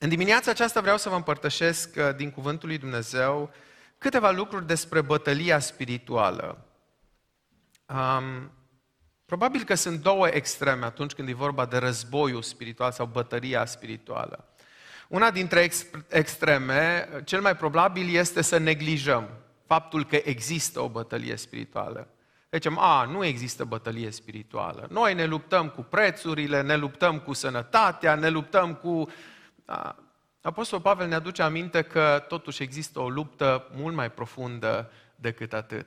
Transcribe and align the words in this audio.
În 0.00 0.08
dimineața 0.08 0.50
aceasta 0.50 0.80
vreau 0.80 0.96
să 0.96 1.08
vă 1.08 1.14
împărtășesc 1.14 1.96
uh, 1.96 2.16
din 2.16 2.30
Cuvântul 2.30 2.68
lui 2.68 2.78
Dumnezeu 2.78 3.50
câteva 3.98 4.30
lucruri 4.30 4.66
despre 4.66 5.00
bătălia 5.00 5.58
spirituală. 5.58 6.64
Um, 7.86 8.50
probabil 9.24 9.62
că 9.64 9.74
sunt 9.74 10.00
două 10.00 10.26
extreme 10.26 10.84
atunci 10.84 11.12
când 11.12 11.28
e 11.28 11.34
vorba 11.34 11.66
de 11.66 11.76
războiul 11.76 12.42
spiritual 12.42 12.92
sau 12.92 13.06
bătălia 13.06 13.64
spirituală. 13.64 14.48
Una 15.08 15.30
dintre 15.30 15.60
ex- 15.60 15.86
extreme, 16.08 17.08
cel 17.24 17.40
mai 17.40 17.56
probabil, 17.56 18.14
este 18.14 18.42
să 18.42 18.58
neglijăm 18.58 19.28
faptul 19.66 20.04
că 20.04 20.20
există 20.24 20.80
o 20.80 20.88
bătălie 20.88 21.36
spirituală. 21.36 22.08
Zicem, 22.50 22.78
a, 22.78 23.04
nu 23.04 23.24
există 23.24 23.64
bătălie 23.64 24.10
spirituală. 24.10 24.86
Noi 24.90 25.14
ne 25.14 25.24
luptăm 25.24 25.68
cu 25.68 25.82
prețurile, 25.82 26.62
ne 26.62 26.76
luptăm 26.76 27.18
cu 27.18 27.32
sănătatea, 27.32 28.14
ne 28.14 28.28
luptăm 28.28 28.74
cu... 28.74 29.08
Da. 29.64 29.96
Apostol 30.42 30.80
Pavel 30.80 31.08
ne 31.08 31.14
aduce 31.14 31.42
aminte 31.42 31.82
că 31.82 32.24
totuși 32.28 32.62
există 32.62 33.00
o 33.00 33.08
luptă 33.08 33.68
mult 33.74 33.94
mai 33.94 34.10
profundă 34.10 34.90
decât 35.16 35.52
atât. 35.52 35.86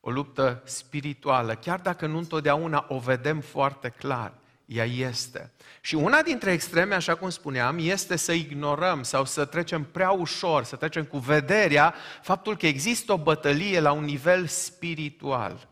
O 0.00 0.10
luptă 0.10 0.62
spirituală, 0.64 1.54
chiar 1.54 1.80
dacă 1.80 2.06
nu 2.06 2.18
întotdeauna 2.18 2.86
o 2.88 2.98
vedem 2.98 3.40
foarte 3.40 3.88
clar 3.88 4.32
ea 4.66 4.84
este. 4.84 5.52
Și 5.80 5.94
una 5.94 6.22
dintre 6.22 6.52
extreme, 6.52 6.94
așa 6.94 7.14
cum 7.14 7.30
spuneam, 7.30 7.76
este 7.80 8.16
să 8.16 8.32
ignorăm 8.32 9.02
sau 9.02 9.24
să 9.24 9.44
trecem 9.44 9.84
prea 9.84 10.10
ușor, 10.10 10.64
să 10.64 10.76
trecem 10.76 11.04
cu 11.04 11.18
vederea 11.18 11.94
faptul 12.22 12.56
că 12.56 12.66
există 12.66 13.12
o 13.12 13.18
bătălie 13.18 13.80
la 13.80 13.92
un 13.92 14.04
nivel 14.04 14.46
spiritual. 14.46 15.68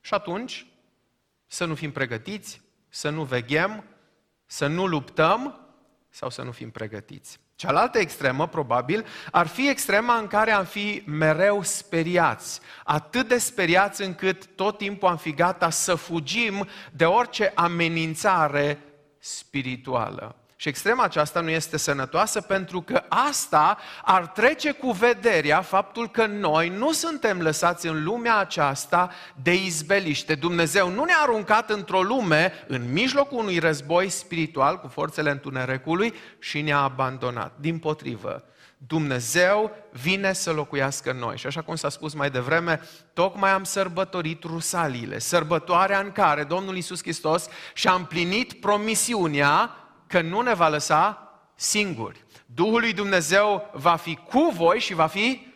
Și 0.00 0.14
atunci, 0.14 0.66
să 1.46 1.64
nu 1.64 1.74
fim 1.74 1.92
pregătiți, 1.92 2.60
să 2.88 3.10
nu 3.10 3.24
veghem, 3.24 3.84
să 4.46 4.66
nu 4.66 4.86
luptăm 4.86 5.67
sau 6.18 6.30
să 6.30 6.42
nu 6.42 6.50
fim 6.50 6.70
pregătiți. 6.70 7.38
Cealaltă 7.54 7.98
extremă, 7.98 8.48
probabil, 8.48 9.06
ar 9.30 9.46
fi 9.46 9.68
extrema 9.68 10.16
în 10.16 10.26
care 10.26 10.50
am 10.50 10.64
fi 10.64 11.02
mereu 11.06 11.62
speriați. 11.62 12.60
Atât 12.84 13.28
de 13.28 13.38
speriați 13.38 14.02
încât 14.02 14.46
tot 14.46 14.78
timpul 14.78 15.08
am 15.08 15.16
fi 15.16 15.32
gata 15.32 15.70
să 15.70 15.94
fugim 15.94 16.66
de 16.92 17.04
orice 17.04 17.52
amenințare 17.54 18.78
spirituală. 19.18 20.36
Și 20.60 20.68
extrema 20.68 21.02
aceasta 21.02 21.40
nu 21.40 21.50
este 21.50 21.76
sănătoasă 21.76 22.40
pentru 22.40 22.80
că 22.80 23.02
asta 23.08 23.78
ar 24.02 24.26
trece 24.26 24.72
cu 24.72 24.90
vederea 24.90 25.60
faptul 25.60 26.10
că 26.10 26.26
noi 26.26 26.68
nu 26.68 26.92
suntem 26.92 27.40
lăsați 27.40 27.86
în 27.86 28.04
lumea 28.04 28.36
aceasta 28.36 29.10
de 29.42 29.54
izbeliște. 29.54 30.34
Dumnezeu 30.34 30.88
nu 30.88 31.04
ne-a 31.04 31.18
aruncat 31.22 31.70
într-o 31.70 32.02
lume 32.02 32.52
în 32.66 32.92
mijlocul 32.92 33.38
unui 33.38 33.58
război 33.58 34.08
spiritual 34.08 34.80
cu 34.80 34.88
forțele 34.88 35.30
întunericului 35.30 36.14
și 36.38 36.60
ne-a 36.60 36.78
abandonat. 36.78 37.52
Din 37.60 37.78
potrivă, 37.78 38.44
Dumnezeu 38.86 39.70
vine 39.90 40.32
să 40.32 40.52
locuiască 40.52 41.10
în 41.10 41.18
noi. 41.18 41.36
Și 41.36 41.46
așa 41.46 41.62
cum 41.62 41.76
s-a 41.76 41.88
spus 41.88 42.14
mai 42.14 42.30
devreme, 42.30 42.80
tocmai 43.12 43.50
am 43.50 43.64
sărbătorit 43.64 44.42
Rusaliile, 44.42 45.18
sărbătoarea 45.18 46.00
în 46.00 46.12
care 46.12 46.44
Domnul 46.44 46.76
Isus 46.76 47.02
Hristos 47.02 47.48
și-a 47.74 47.92
împlinit 47.92 48.52
promisiunea 48.52 49.72
că 50.08 50.20
nu 50.20 50.40
ne 50.40 50.54
va 50.54 50.68
lăsa 50.68 51.32
singuri. 51.54 52.24
Duhul 52.46 52.80
lui 52.80 52.92
Dumnezeu 52.92 53.70
va 53.72 53.96
fi 53.96 54.14
cu 54.14 54.52
voi 54.56 54.78
și 54.78 54.94
va 54.94 55.06
fi 55.06 55.46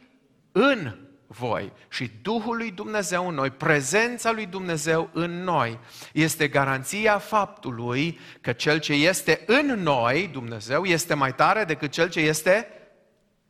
în 0.52 0.96
voi. 1.26 1.72
Și 1.88 2.10
Duhul 2.22 2.56
lui 2.56 2.70
Dumnezeu 2.70 3.28
în 3.28 3.34
noi, 3.34 3.50
prezența 3.50 4.30
lui 4.32 4.46
Dumnezeu 4.46 5.10
în 5.12 5.42
noi, 5.42 5.78
este 6.12 6.48
garanția 6.48 7.18
faptului 7.18 8.18
că 8.40 8.52
cel 8.52 8.78
ce 8.78 8.92
este 8.92 9.42
în 9.46 9.66
noi, 9.66 10.28
Dumnezeu, 10.32 10.84
este 10.84 11.14
mai 11.14 11.34
tare 11.34 11.64
decât 11.64 11.90
cel 11.90 12.08
ce 12.08 12.20
este 12.20 12.66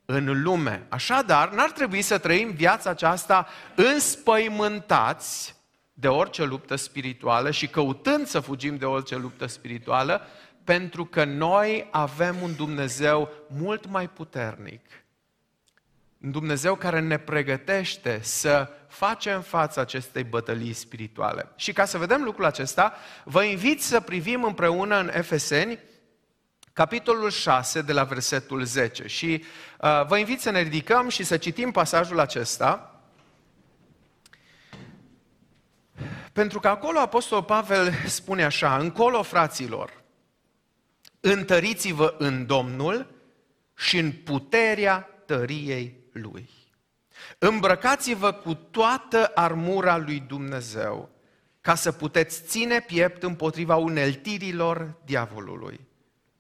în 0.04 0.42
lume. 0.42 0.86
Așadar, 0.88 1.52
n-ar 1.52 1.70
trebui 1.70 2.02
să 2.02 2.18
trăim 2.18 2.50
viața 2.50 2.90
aceasta 2.90 3.46
înspăimântați 3.74 5.54
de 5.92 6.08
orice 6.08 6.44
luptă 6.44 6.76
spirituală 6.76 7.50
și 7.50 7.66
căutând 7.66 8.26
să 8.26 8.40
fugim 8.40 8.76
de 8.76 8.84
orice 8.84 9.16
luptă 9.16 9.46
spirituală, 9.46 10.26
pentru 10.64 11.04
că 11.04 11.24
noi 11.24 11.88
avem 11.90 12.36
un 12.42 12.54
Dumnezeu 12.54 13.30
mult 13.46 13.86
mai 13.86 14.08
puternic. 14.08 14.80
Un 16.22 16.30
Dumnezeu 16.30 16.74
care 16.74 17.00
ne 17.00 17.18
pregătește 17.18 18.20
să 18.22 18.68
facem 18.88 19.40
față 19.40 19.80
acestei 19.80 20.24
bătălii 20.24 20.72
spirituale. 20.72 21.48
Și 21.56 21.72
ca 21.72 21.84
să 21.84 21.98
vedem 21.98 22.22
lucrul 22.22 22.44
acesta, 22.44 22.94
vă 23.24 23.42
invit 23.42 23.82
să 23.82 24.00
privim 24.00 24.44
împreună 24.44 24.98
în 24.98 25.10
Efeseni, 25.14 25.78
capitolul 26.72 27.30
6, 27.30 27.82
de 27.82 27.92
la 27.92 28.04
versetul 28.04 28.64
10. 28.64 29.06
Și 29.06 29.44
uh, 29.80 30.06
vă 30.06 30.18
invit 30.18 30.40
să 30.40 30.50
ne 30.50 30.60
ridicăm 30.60 31.08
și 31.08 31.22
să 31.22 31.36
citim 31.36 31.70
pasajul 31.70 32.20
acesta, 32.20 32.86
pentru 36.32 36.60
că 36.60 36.68
acolo 36.68 36.98
Apostol 36.98 37.42
Pavel 37.42 37.92
spune 38.06 38.44
așa, 38.44 38.76
încolo 38.76 39.22
fraților, 39.22 40.01
întăriți-vă 41.24 42.14
în 42.18 42.46
Domnul 42.46 43.06
și 43.76 43.98
în 43.98 44.12
puterea 44.12 45.08
tăriei 45.26 45.94
Lui. 46.12 46.48
Îmbrăcați-vă 47.38 48.32
cu 48.32 48.54
toată 48.54 49.30
armura 49.34 49.96
lui 49.96 50.24
Dumnezeu, 50.28 51.10
ca 51.60 51.74
să 51.74 51.92
puteți 51.92 52.42
ține 52.46 52.80
piept 52.80 53.22
împotriva 53.22 53.76
uneltirilor 53.76 54.94
diavolului. 55.04 55.80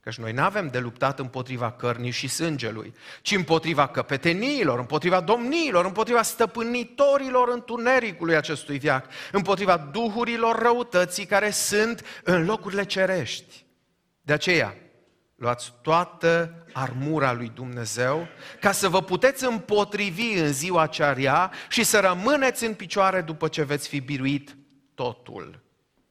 Căci 0.00 0.18
noi 0.18 0.32
nu 0.32 0.42
avem 0.42 0.68
de 0.68 0.78
luptat 0.78 1.18
împotriva 1.18 1.72
cărnii 1.72 2.10
și 2.10 2.28
sângelui, 2.28 2.94
ci 3.22 3.32
împotriva 3.32 3.88
căpeteniilor, 3.88 4.78
împotriva 4.78 5.20
domniilor, 5.20 5.84
împotriva 5.84 6.22
stăpânitorilor 6.22 7.48
întunericului 7.48 8.36
acestui 8.36 8.78
viac, 8.78 9.06
împotriva 9.32 9.76
duhurilor 9.76 10.58
răutății 10.58 11.26
care 11.26 11.50
sunt 11.50 12.04
în 12.24 12.44
locurile 12.44 12.84
cerești. 12.84 13.64
De 14.22 14.32
aceea, 14.32 14.76
luați 15.36 15.72
toată 15.82 16.64
armura 16.72 17.32
lui 17.32 17.50
Dumnezeu 17.54 18.28
ca 18.60 18.72
să 18.72 18.88
vă 18.88 19.02
puteți 19.02 19.44
împotrivi 19.44 20.32
în 20.32 20.52
ziua 20.52 20.86
cea 20.86 21.50
și 21.68 21.84
să 21.84 22.00
rămâneți 22.00 22.64
în 22.64 22.74
picioare 22.74 23.20
după 23.20 23.48
ce 23.48 23.62
veți 23.62 23.88
fi 23.88 24.00
biruit 24.00 24.56
totul. 24.94 25.60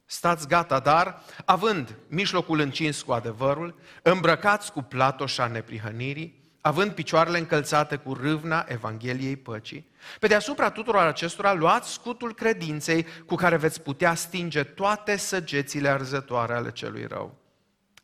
Stați 0.05 0.47
gata, 0.47 0.79
dar, 0.79 1.21
având 1.45 1.95
mijlocul 2.07 2.59
încins 2.59 3.01
cu 3.01 3.11
adevărul, 3.11 3.79
îmbrăcați 4.01 4.71
cu 4.71 4.81
platoșa 4.81 5.47
neprihănirii, 5.47 6.41
având 6.61 6.91
picioarele 6.91 7.37
încălțate 7.37 7.95
cu 7.95 8.13
râvna 8.13 8.65
Evangheliei 8.67 9.35
păcii, 9.35 9.89
pe 10.19 10.27
deasupra 10.27 10.69
tuturor 10.69 11.01
acestora 11.01 11.53
luați 11.53 11.91
scutul 11.91 12.33
credinței 12.33 13.05
cu 13.25 13.35
care 13.35 13.55
veți 13.55 13.81
putea 13.81 14.13
stinge 14.13 14.63
toate 14.63 15.17
săgețile 15.17 15.89
arzătoare 15.89 16.53
ale 16.53 16.71
celui 16.71 17.05
rău. 17.05 17.40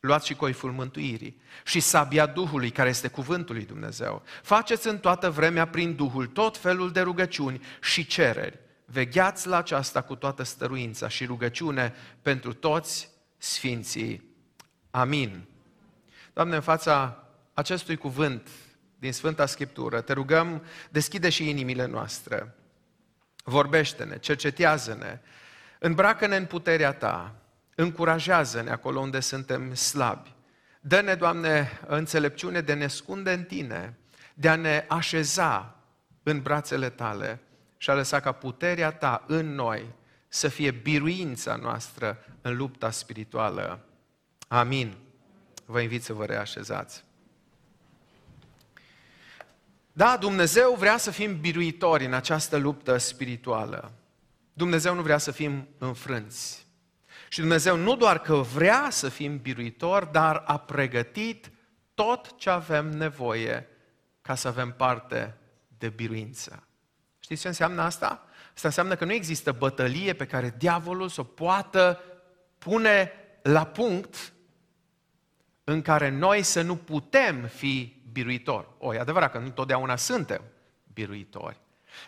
Luați 0.07 0.25
și 0.25 0.35
coiful 0.35 0.71
mântuirii 0.71 1.41
și 1.65 1.79
sabia 1.79 2.25
Duhului, 2.25 2.69
care 2.69 2.89
este 2.89 3.07
cuvântul 3.07 3.55
lui 3.55 3.65
Dumnezeu. 3.65 4.23
Faceți 4.43 4.87
în 4.87 4.97
toată 4.97 5.29
vremea 5.29 5.67
prin 5.67 5.95
Duhul 5.95 6.27
tot 6.27 6.57
felul 6.57 6.91
de 6.91 7.01
rugăciuni 7.01 7.61
și 7.81 8.05
cereri. 8.05 8.59
Vegheați 8.85 9.47
la 9.47 9.57
aceasta 9.57 10.01
cu 10.01 10.15
toată 10.15 10.43
stăruința 10.43 11.07
și 11.07 11.25
rugăciune 11.25 11.93
pentru 12.21 12.53
toți 12.53 13.09
sfinții. 13.37 14.35
Amin. 14.91 15.45
Doamne, 16.33 16.55
în 16.55 16.61
fața 16.61 17.23
acestui 17.53 17.97
cuvânt 17.97 18.49
din 18.99 19.13
Sfânta 19.13 19.45
Scriptură, 19.45 20.01
te 20.01 20.13
rugăm, 20.13 20.63
deschide 20.89 21.29
și 21.29 21.49
inimile 21.49 21.85
noastre. 21.85 22.55
Vorbește-ne, 23.43 24.17
cercetează-ne, 24.17 25.19
îmbracă-ne 25.79 26.35
în 26.35 26.45
puterea 26.45 26.93
Ta, 26.93 27.35
încurajează-ne 27.79 28.71
acolo 28.71 28.99
unde 28.99 29.19
suntem 29.19 29.73
slabi. 29.73 30.33
Dă-ne, 30.81 31.15
Doamne, 31.15 31.79
înțelepciune 31.87 32.61
de 32.61 32.73
ne 32.73 32.87
scunde 32.87 33.31
în 33.31 33.43
Tine, 33.43 33.97
de 34.33 34.49
a 34.49 34.55
ne 34.55 34.85
așeza 34.87 35.75
în 36.23 36.41
brațele 36.41 36.89
Tale 36.89 37.39
și 37.77 37.89
a 37.89 37.93
lăsa 37.93 38.19
ca 38.19 38.31
puterea 38.31 38.91
Ta 38.91 39.23
în 39.27 39.53
noi 39.53 39.85
să 40.27 40.47
fie 40.47 40.71
biruința 40.71 41.55
noastră 41.55 42.17
în 42.41 42.55
lupta 42.55 42.91
spirituală. 42.91 43.79
Amin. 44.47 44.97
Vă 45.65 45.79
invit 45.79 46.03
să 46.03 46.13
vă 46.13 46.25
reașezați. 46.25 47.03
Da, 49.91 50.17
Dumnezeu 50.17 50.75
vrea 50.75 50.97
să 50.97 51.11
fim 51.11 51.39
biruitori 51.39 52.05
în 52.05 52.13
această 52.13 52.57
luptă 52.57 52.97
spirituală. 52.97 53.91
Dumnezeu 54.53 54.95
nu 54.95 55.01
vrea 55.01 55.17
să 55.17 55.31
fim 55.31 55.67
înfrânți. 55.77 56.66
Și 57.29 57.39
Dumnezeu 57.39 57.75
nu 57.75 57.95
doar 57.95 58.19
că 58.19 58.35
vrea 58.35 58.87
să 58.89 59.09
fim 59.09 59.37
biruitori, 59.37 60.11
dar 60.11 60.43
a 60.45 60.57
pregătit 60.57 61.51
tot 61.93 62.37
ce 62.37 62.49
avem 62.49 62.89
nevoie 62.89 63.67
ca 64.21 64.35
să 64.35 64.47
avem 64.47 64.71
parte 64.71 65.37
de 65.77 65.89
biruință. 65.89 66.67
Știți 67.19 67.41
ce 67.41 67.47
înseamnă 67.47 67.81
asta? 67.81 68.25
Asta 68.53 68.67
înseamnă 68.67 68.95
că 68.95 69.05
nu 69.05 69.13
există 69.13 69.51
bătălie 69.51 70.13
pe 70.13 70.25
care 70.25 70.55
diavolul 70.57 71.09
să 71.09 71.21
o 71.21 71.23
poată 71.23 72.01
pune 72.57 73.11
la 73.41 73.65
punct 73.65 74.33
în 75.63 75.81
care 75.81 76.09
noi 76.09 76.43
să 76.43 76.61
nu 76.61 76.75
putem 76.75 77.45
fi 77.45 78.01
biruitori. 78.11 78.67
O, 78.77 78.93
e 78.93 78.99
adevărat 78.99 79.31
că 79.31 79.37
nu 79.37 79.49
totdeauna 79.49 79.95
suntem 79.95 80.41
biruitori. 80.93 81.59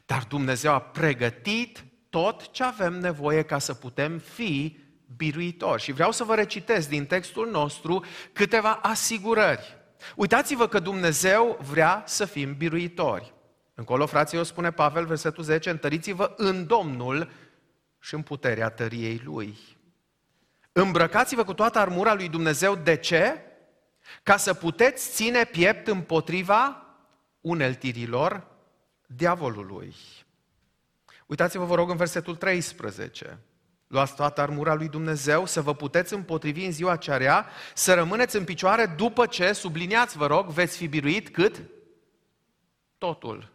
Dar 0.06 0.24
Dumnezeu 0.24 0.74
a 0.74 0.82
pregătit 0.82 1.86
tot 2.10 2.52
ce 2.52 2.64
avem 2.64 2.94
nevoie 2.94 3.42
ca 3.42 3.60
să 3.60 3.74
putem 3.74 4.18
fi 4.18 4.80
biruitori. 5.16 5.82
Și 5.82 5.92
vreau 5.92 6.12
să 6.12 6.24
vă 6.24 6.36
recitesc 6.36 6.90
din 6.90 7.06
textul 7.06 7.50
nostru 7.50 8.06
câteva 8.34 8.74
asigurări. 8.74 9.78
Uitați-vă 10.16 10.68
că 10.68 10.80
Dumnezeu 10.80 11.60
vrea 11.70 12.04
să 12.06 12.26
fim 12.26 12.56
biruitori. 12.58 13.34
Încolo, 13.74 14.06
fraților, 14.06 14.46
spune 14.46 14.72
Pavel, 14.72 15.06
versetul 15.06 15.44
10, 15.44 15.70
întăriți-vă 15.70 16.34
în 16.38 16.68
Domnul 16.68 17.32
și 18.00 18.14
în 18.14 18.22
puterea 18.22 18.70
tăriei 18.70 19.22
Lui. 19.24 19.58
Îmbrăcați-vă 20.72 21.44
cu 21.44 21.54
toată 21.54 21.80
armura 21.80 22.14
lui 22.14 22.30
Dumnezeu. 22.30 22.76
De 22.76 22.96
ce? 22.96 23.42
Ca 24.24 24.38
să 24.38 24.54
puteți 24.54 25.12
ține 25.12 25.44
piept 25.44 25.88
împotriva 25.88 26.86
uneltirilor 27.42 28.48
diavolului. 29.06 29.96
Uitați-vă, 31.26 31.66
vă 31.66 31.76
rog, 31.76 31.90
în 31.90 31.96
versetul 31.96 32.36
13. 32.36 33.40
Luați 33.90 34.16
toată 34.16 34.42
armura 34.42 34.74
lui 34.74 34.90
Dumnezeu, 34.90 35.46
să 35.46 35.62
vă 35.62 35.76
puteți 35.76 36.14
împotrivi 36.14 36.66
în 36.66 36.72
ziua 36.72 36.96
cearea, 36.96 37.50
să 37.74 37.94
rămâneți 37.94 38.36
în 38.36 38.44
picioare 38.44 38.86
după 38.86 39.26
ce, 39.26 39.52
subliniați, 39.52 40.18
vă 40.18 40.26
rog, 40.26 40.48
veți 40.48 40.78
fi 40.78 40.88
biruit 40.88 41.30
cât? 41.30 41.62
Totul. 42.98 43.52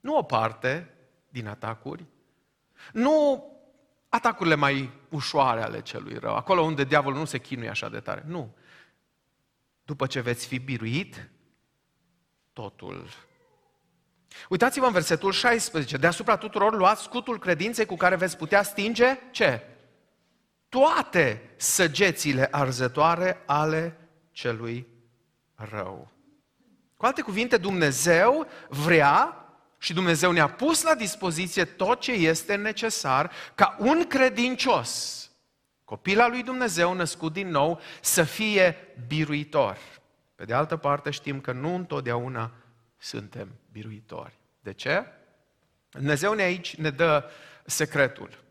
Nu 0.00 0.16
o 0.16 0.22
parte 0.22 0.94
din 1.28 1.46
atacuri, 1.46 2.04
nu 2.92 3.44
atacurile 4.08 4.54
mai 4.54 4.90
ușoare 5.08 5.62
ale 5.62 5.82
celui 5.82 6.18
rău, 6.18 6.34
acolo 6.34 6.62
unde 6.62 6.84
diavolul 6.84 7.18
nu 7.18 7.24
se 7.24 7.38
chinuie 7.38 7.68
așa 7.68 7.88
de 7.88 8.00
tare. 8.00 8.22
Nu. 8.26 8.54
După 9.84 10.06
ce 10.06 10.20
veți 10.20 10.46
fi 10.46 10.58
biruit, 10.58 11.30
totul. 12.52 13.08
Uitați-vă 14.48 14.86
în 14.86 14.92
versetul 14.92 15.32
16. 15.32 15.96
Deasupra 15.96 16.36
tuturor 16.36 16.76
luați 16.76 17.02
scutul 17.02 17.38
credinței 17.38 17.86
cu 17.86 17.96
care 17.96 18.16
veți 18.16 18.36
putea 18.36 18.62
stinge 18.62 19.18
ce? 19.30 19.60
Toate 20.68 21.50
săgețile 21.56 22.48
arzătoare 22.50 23.42
ale 23.46 23.96
celui 24.30 24.86
rău. 25.54 26.10
Cu 26.96 27.06
alte 27.06 27.22
cuvinte, 27.22 27.56
Dumnezeu 27.56 28.46
vrea 28.68 29.38
și 29.78 29.92
Dumnezeu 29.92 30.32
ne-a 30.32 30.48
pus 30.48 30.82
la 30.82 30.94
dispoziție 30.94 31.64
tot 31.64 32.00
ce 32.00 32.12
este 32.12 32.54
necesar 32.54 33.30
ca 33.54 33.76
un 33.78 34.06
credincios, 34.06 35.20
copila 35.84 36.28
lui 36.28 36.42
Dumnezeu 36.42 36.94
născut 36.94 37.32
din 37.32 37.48
nou, 37.48 37.80
să 38.00 38.22
fie 38.22 38.76
biruitor. 39.06 39.78
Pe 40.34 40.44
de 40.44 40.54
altă 40.54 40.76
parte 40.76 41.10
știm 41.10 41.40
că 41.40 41.52
nu 41.52 41.74
întotdeauna 41.74 42.52
suntem 43.04 43.48
biruitori. 43.72 44.38
De 44.60 44.72
ce? 44.72 45.04
Dumnezeu 45.90 46.32
ne 46.32 46.42
aici 46.42 46.74
ne 46.74 46.90
dă 46.90 47.30
secretul. 47.64 48.42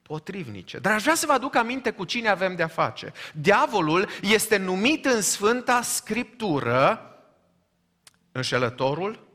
potrivnice. 0.01 0.79
Dar 0.79 0.93
aș 0.93 1.01
vrea 1.01 1.15
să 1.15 1.25
vă 1.25 1.31
aduc 1.31 1.55
aminte 1.55 1.91
cu 1.91 2.03
cine 2.03 2.29
avem 2.29 2.55
de-a 2.55 2.67
face. 2.67 3.11
Diavolul 3.33 4.07
este 4.21 4.57
numit 4.57 5.05
în 5.05 5.21
Sfânta 5.21 5.81
Scriptură 5.81 7.03
înșelătorul, 8.31 9.27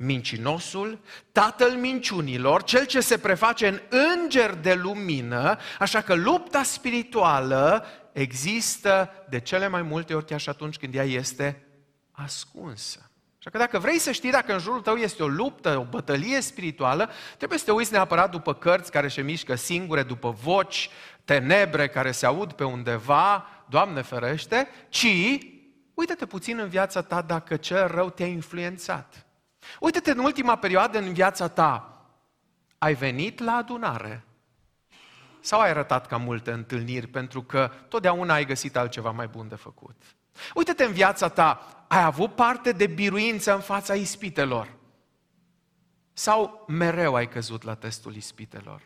mincinosul, 0.00 1.00
tatăl 1.32 1.70
minciunilor, 1.70 2.62
cel 2.62 2.86
ce 2.86 3.00
se 3.00 3.18
preface 3.18 3.66
în 3.66 3.80
înger 4.14 4.54
de 4.54 4.74
lumină, 4.74 5.58
așa 5.78 6.00
că 6.00 6.14
lupta 6.14 6.62
spirituală 6.62 7.86
există 8.12 9.10
de 9.28 9.40
cele 9.40 9.68
mai 9.68 9.82
multe 9.82 10.14
ori 10.14 10.24
chiar 10.24 10.40
și 10.40 10.48
atunci 10.48 10.76
când 10.76 10.94
ea 10.94 11.04
este 11.04 11.62
ascunsă. 12.10 13.10
Așa 13.38 13.50
că 13.50 13.58
dacă 13.58 13.78
vrei 13.78 13.98
să 13.98 14.12
știi 14.12 14.30
dacă 14.30 14.52
în 14.52 14.58
jurul 14.58 14.80
tău 14.80 14.94
este 14.94 15.22
o 15.22 15.28
luptă, 15.28 15.78
o 15.78 15.84
bătălie 15.90 16.40
spirituală, 16.40 17.10
trebuie 17.36 17.58
să 17.58 17.64
te 17.64 17.70
uiți 17.70 17.92
neapărat 17.92 18.30
după 18.30 18.54
cărți 18.54 18.90
care 18.90 19.08
se 19.08 19.22
mișcă 19.22 19.54
singure, 19.54 20.02
după 20.02 20.30
voci 20.30 20.90
tenebre 21.24 21.88
care 21.88 22.10
se 22.10 22.26
aud 22.26 22.52
pe 22.52 22.64
undeva, 22.64 23.46
Doamne 23.68 24.02
ferește, 24.02 24.68
ci 24.88 25.06
uite-te 25.94 26.26
puțin 26.26 26.58
în 26.58 26.68
viața 26.68 27.02
ta 27.02 27.22
dacă 27.22 27.56
cel 27.56 27.86
rău 27.86 28.10
te-a 28.10 28.26
influențat. 28.26 29.27
Uite-te 29.80 30.10
în 30.10 30.18
ultima 30.18 30.56
perioadă 30.56 30.98
în 30.98 31.12
viața 31.12 31.48
ta. 31.48 32.02
Ai 32.78 32.94
venit 32.94 33.38
la 33.38 33.52
adunare 33.52 34.24
sau 35.40 35.60
ai 35.60 35.70
arătat 35.70 36.06
ca 36.06 36.16
multe 36.16 36.50
întâlniri 36.50 37.06
pentru 37.06 37.42
că 37.42 37.70
totdeauna 37.88 38.34
ai 38.34 38.46
găsit 38.46 38.76
altceva 38.76 39.10
mai 39.10 39.26
bun 39.26 39.48
de 39.48 39.54
făcut? 39.54 40.02
Uite-te 40.54 40.84
în 40.84 40.92
viața 40.92 41.28
ta, 41.28 41.84
ai 41.88 42.02
avut 42.02 42.34
parte 42.34 42.72
de 42.72 42.86
biruință 42.86 43.54
în 43.54 43.60
fața 43.60 43.94
ispitelor? 43.94 44.76
Sau 46.12 46.64
mereu 46.68 47.14
ai 47.14 47.28
căzut 47.28 47.62
la 47.62 47.74
testul 47.74 48.16
ispitelor? 48.16 48.82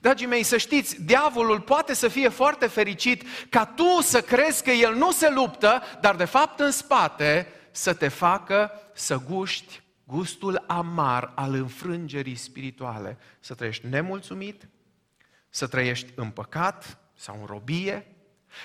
Dragii 0.00 0.26
mei, 0.26 0.42
să 0.42 0.56
știți, 0.56 1.02
diavolul 1.02 1.60
poate 1.60 1.94
să 1.94 2.08
fie 2.08 2.28
foarte 2.28 2.66
fericit 2.66 3.24
ca 3.48 3.64
tu 3.64 4.00
să 4.00 4.20
crezi 4.20 4.62
că 4.62 4.70
el 4.70 4.94
nu 4.94 5.10
se 5.10 5.30
luptă, 5.30 5.82
dar 6.00 6.16
de 6.16 6.24
fapt 6.24 6.60
în 6.60 6.70
spate 6.70 7.46
să 7.70 7.94
te 7.94 8.08
facă 8.08 8.72
să 8.94 9.20
guști 9.28 9.81
gustul 10.04 10.64
amar 10.66 11.32
al 11.34 11.54
înfrângerii 11.54 12.34
spirituale, 12.34 13.18
să 13.40 13.54
trăiești 13.54 13.86
nemulțumit, 13.86 14.68
să 15.48 15.66
trăiești 15.66 16.12
în 16.14 16.30
păcat 16.30 16.98
sau 17.14 17.40
în 17.40 17.46
robie, 17.46 18.06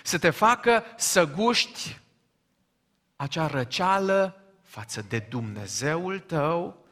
să 0.03 0.17
te 0.17 0.29
facă 0.29 0.84
să 0.98 1.25
guști 1.25 2.00
acea 3.15 3.48
răceală 3.48 4.41
față 4.63 5.06
de 5.08 5.20
Dumnezeul 5.29 6.20
tău. 6.20 6.86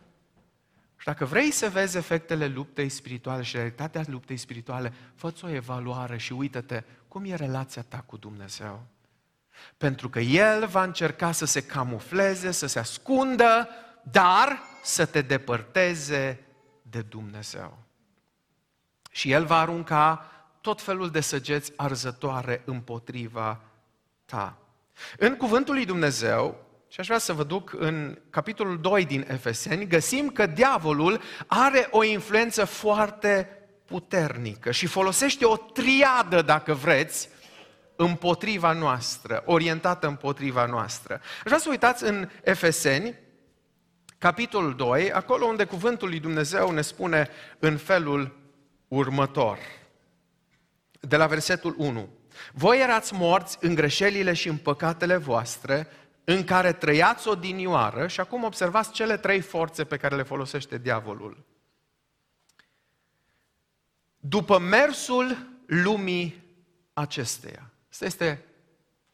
Și 0.98 1.06
dacă 1.06 1.26
vrei 1.26 1.52
să 1.52 1.70
vezi 1.70 1.98
efectele 1.98 2.48
luptei 2.48 2.90
spirituale 2.90 3.42
și 3.42 3.56
realitatea 3.56 4.04
luptei 4.08 4.38
spirituale, 4.38 4.94
fă 5.16 5.34
o 5.42 5.50
evaluare 5.50 6.18
și 6.18 6.34
uită-te 6.34 6.84
cum 7.08 7.24
e 7.26 7.36
relația 7.36 7.82
ta 7.82 8.04
cu 8.06 8.18
Dumnezeu. 8.18 8.86
Pentru 9.78 10.10
că 10.10 10.20
El 10.20 10.68
va 10.68 10.84
încerca 10.84 11.32
să 11.32 11.46
se 11.46 11.62
camufleze, 11.66 12.52
să 12.52 12.66
se 12.66 12.80
ascundă 12.80 13.70
dar 14.12 14.62
să 14.84 15.06
te 15.06 15.22
depărteze 15.22 16.46
de 16.82 17.02
Dumnezeu. 17.02 17.78
Și 19.12 19.32
El 19.32 19.46
va 19.46 19.60
arunca 19.60 20.32
tot 20.62 20.82
felul 20.82 21.10
de 21.10 21.20
săgeți 21.20 21.74
arzătoare 21.76 22.62
împotriva 22.66 23.62
ta. 24.26 24.58
În 25.18 25.36
cuvântul 25.36 25.74
lui 25.74 25.86
Dumnezeu 25.86 26.66
și 26.88 27.00
aș 27.00 27.06
vrea 27.06 27.18
să 27.18 27.34
vă 27.34 27.44
duc 27.44 27.74
în 27.78 28.20
capitolul 28.30 28.80
2 28.80 29.06
din 29.06 29.26
Efeseni, 29.28 29.88
găsim 29.88 30.30
că 30.30 30.46
diavolul 30.46 31.22
are 31.48 31.88
o 31.92 32.04
influență 32.04 32.66
foarte 32.66 33.50
puternică 33.86 34.72
și 34.72 34.86
folosește 34.86 35.46
o 35.46 35.56
triadă, 35.56 36.42
dacă 36.42 36.74
vreți, 36.74 37.30
împotriva 37.96 38.72
noastră, 38.72 39.44
orientată 39.46 40.08
împotriva 40.08 40.66
noastră. 40.66 41.14
Aș 41.14 41.44
vrea 41.44 41.58
să 41.58 41.70
uitați 41.70 42.04
în 42.04 42.30
Efeseni, 42.44 43.16
capitolul 44.26 44.76
2, 44.76 45.12
acolo 45.12 45.46
unde 45.46 45.66
cuvântul 45.66 46.10
lui 46.10 46.20
Dumnezeu 46.20 46.72
ne 46.72 46.82
spune 46.82 47.30
în 47.60 47.78
felul 47.78 48.38
următor, 48.88 49.58
de 51.00 51.18
la 51.18 51.28
versetul 51.28 51.76
1. 51.78 52.10
Voi 52.54 52.80
erați 52.80 53.14
morți 53.14 53.58
în 53.62 53.76
greșelile 53.76 54.34
și 54.34 54.48
în 54.48 54.58
păcatele 54.58 55.18
voastre, 55.18 55.88
în 56.24 56.44
care 56.44 56.74
trăiați 56.74 57.28
odinioară 57.28 58.08
și 58.08 58.20
acum 58.20 58.44
observați 58.44 58.92
cele 58.92 59.18
trei 59.18 59.42
forțe 59.42 59.84
pe 59.84 59.98
care 59.98 60.16
le 60.16 60.24
folosește 60.24 60.78
diavolul. 60.78 61.46
După 64.18 64.58
mersul 64.58 65.50
lumii 65.66 66.44
acesteia. 66.94 67.72
Asta 67.92 68.06
este 68.06 68.46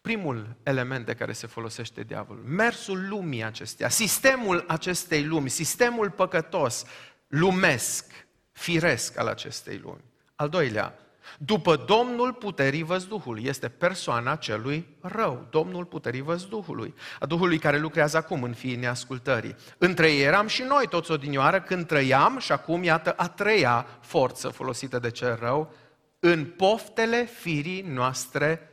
primul 0.02 0.56
element 0.64 1.06
de 1.06 1.14
care 1.14 1.32
se 1.32 1.48
folosește 1.48 2.04
diavolul. 2.04 2.44
Mersul 2.44 3.08
lumii 3.08 3.44
acesteia, 3.44 3.90
sistemul 3.90 4.64
acestei 4.68 5.24
lumi, 5.24 5.50
sistemul 5.50 6.10
păcătos, 6.10 6.86
lumesc, 7.28 8.06
firesc 8.52 9.18
al 9.18 9.28
acestei 9.28 9.78
lumi. 9.84 10.04
Al 10.36 10.50
doilea, 10.50 10.96
după 11.38 11.76
Domnul 11.76 12.34
puterii 12.34 12.84
văzduhului. 12.84 13.44
Este 13.46 13.70
persoana 13.70 14.36
celui 14.36 14.88
rău. 15.02 15.48
Domnul 15.50 15.86
puterii 15.86 16.22
văzduhului. 16.22 16.94
A 17.20 17.26
Duhului 17.26 17.58
care 17.58 17.80
lucrează 17.80 18.18
acum 18.18 18.44
în 18.44 18.54
fiii 18.54 18.76
neascultării. 18.76 19.56
Între 19.78 20.12
ei 20.12 20.22
eram 20.22 20.48
și 20.48 20.62
noi 20.62 20.88
toți 20.90 21.12
odinioară 21.12 21.62
când 21.62 21.86
trăiam 21.86 22.40
și 22.40 22.52
acum 22.52 22.84
iată 22.84 23.12
a 23.12 23.28
treia 23.28 23.86
forță 24.02 24.48
folosită 24.48 25.00
de 25.00 25.12
cel 25.12 25.38
rău 25.42 25.74
în 26.20 26.46
poftele 26.46 27.26
firii 27.26 27.82
noastre 27.82 28.71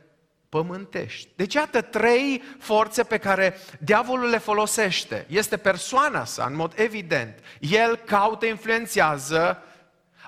pământești. 0.49 1.29
Deci 1.35 1.53
iată 1.53 1.81
trei 1.81 2.43
forțe 2.59 3.03
pe 3.03 3.17
care 3.17 3.57
diavolul 3.79 4.29
le 4.29 4.37
folosește. 4.37 5.25
Este 5.29 5.57
persoana 5.57 6.25
sa, 6.25 6.45
în 6.45 6.55
mod 6.55 6.73
evident. 6.75 7.39
El 7.59 7.95
caută, 7.95 8.45
influențează 8.45 9.63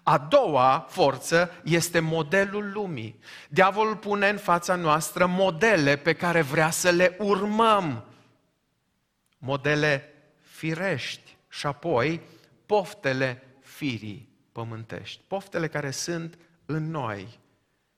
a 0.03 0.17
doua 0.17 0.85
forță 0.89 1.51
este 1.63 1.99
modelul 1.99 2.71
lumii. 2.71 3.19
Diavolul 3.49 3.95
pune 3.95 4.29
în 4.29 4.37
fața 4.37 4.75
noastră 4.75 5.25
modele 5.25 5.95
pe 5.95 6.13
care 6.13 6.41
vrea 6.41 6.69
să 6.69 6.89
le 6.89 7.15
urmăm. 7.19 8.05
Modele 9.37 10.13
firești 10.41 11.37
și 11.49 11.65
apoi 11.65 12.21
poftele 12.65 13.43
firii 13.59 14.29
pământești. 14.51 15.21
Poftele 15.27 15.67
care 15.67 15.91
sunt 15.91 16.37
în 16.65 16.89
noi 16.89 17.39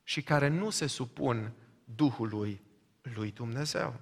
și 0.04 0.22
care 0.22 0.48
nu 0.48 0.70
se 0.70 0.88
supun 0.88 1.52
Duhului 1.86 2.62
lui 3.02 3.32
Dumnezeu. 3.32 3.94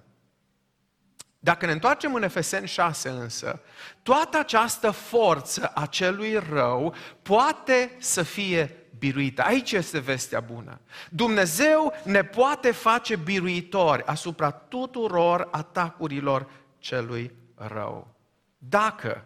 Dacă 1.38 1.66
ne 1.66 1.72
întoarcem 1.72 2.14
în 2.14 2.22
Efeseni 2.22 2.66
6 2.66 3.08
însă, 3.08 3.60
toată 4.02 4.38
această 4.38 4.90
forță 4.90 5.66
a 5.74 5.86
celui 5.86 6.36
rău 6.36 6.94
poate 7.22 7.96
să 7.98 8.22
fie 8.22 8.76
biruită. 8.98 9.42
Aici 9.42 9.72
este 9.72 9.98
vestea 9.98 10.40
bună. 10.40 10.80
Dumnezeu 11.10 11.92
ne 12.04 12.24
poate 12.24 12.70
face 12.70 13.16
biruitori 13.16 14.04
asupra 14.04 14.50
tuturor 14.50 15.48
atacurilor 15.50 16.50
celui 16.78 17.34
rău. 17.54 18.14
Dacă 18.58 19.24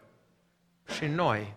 și 0.97 1.07
noi 1.07 1.55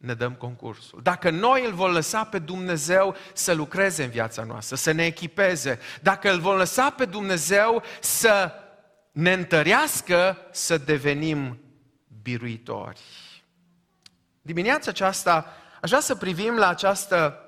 ne 0.00 0.14
dăm 0.14 0.32
concursul. 0.32 1.00
Dacă 1.02 1.30
noi 1.30 1.64
îl 1.64 1.72
vom 1.72 1.90
lăsa 1.90 2.24
pe 2.24 2.38
Dumnezeu 2.38 3.16
să 3.32 3.52
lucreze 3.52 4.04
în 4.04 4.10
viața 4.10 4.42
noastră, 4.42 4.76
să 4.76 4.90
ne 4.90 5.04
echipeze, 5.04 5.78
dacă 6.02 6.32
îl 6.32 6.40
vom 6.40 6.56
lăsa 6.56 6.90
pe 6.90 7.04
Dumnezeu 7.04 7.82
să 8.00 8.52
ne 9.12 9.32
întărească 9.32 10.38
să 10.50 10.78
devenim 10.78 11.60
biruitori. 12.22 13.00
Dimineața 14.42 14.90
aceasta 14.90 15.46
aș 15.80 15.88
vrea 15.88 16.00
să 16.00 16.14
privim 16.14 16.56
la 16.56 16.68
această 16.68 17.44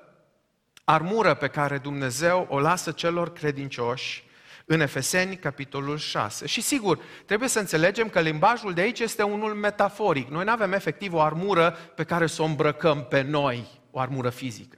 armură 0.83 1.33
pe 1.33 1.47
care 1.47 1.77
Dumnezeu 1.77 2.47
o 2.49 2.59
lasă 2.59 2.91
celor 2.91 3.33
credincioși 3.33 4.23
în 4.65 4.79
Efeseni, 4.79 5.37
capitolul 5.37 5.97
6. 5.97 6.47
Și 6.47 6.61
sigur, 6.61 6.99
trebuie 7.25 7.49
să 7.49 7.59
înțelegem 7.59 8.09
că 8.09 8.19
limbajul 8.19 8.73
de 8.73 8.81
aici 8.81 8.99
este 8.99 9.23
unul 9.23 9.53
metaforic. 9.53 10.29
Noi 10.29 10.43
nu 10.43 10.51
avem 10.51 10.73
efectiv 10.73 11.13
o 11.13 11.21
armură 11.21 11.77
pe 11.95 12.03
care 12.03 12.27
să 12.27 12.41
o 12.41 12.45
îmbrăcăm 12.45 13.05
pe 13.09 13.21
noi, 13.21 13.67
o 13.91 13.99
armură 13.99 14.29
fizică. 14.29 14.77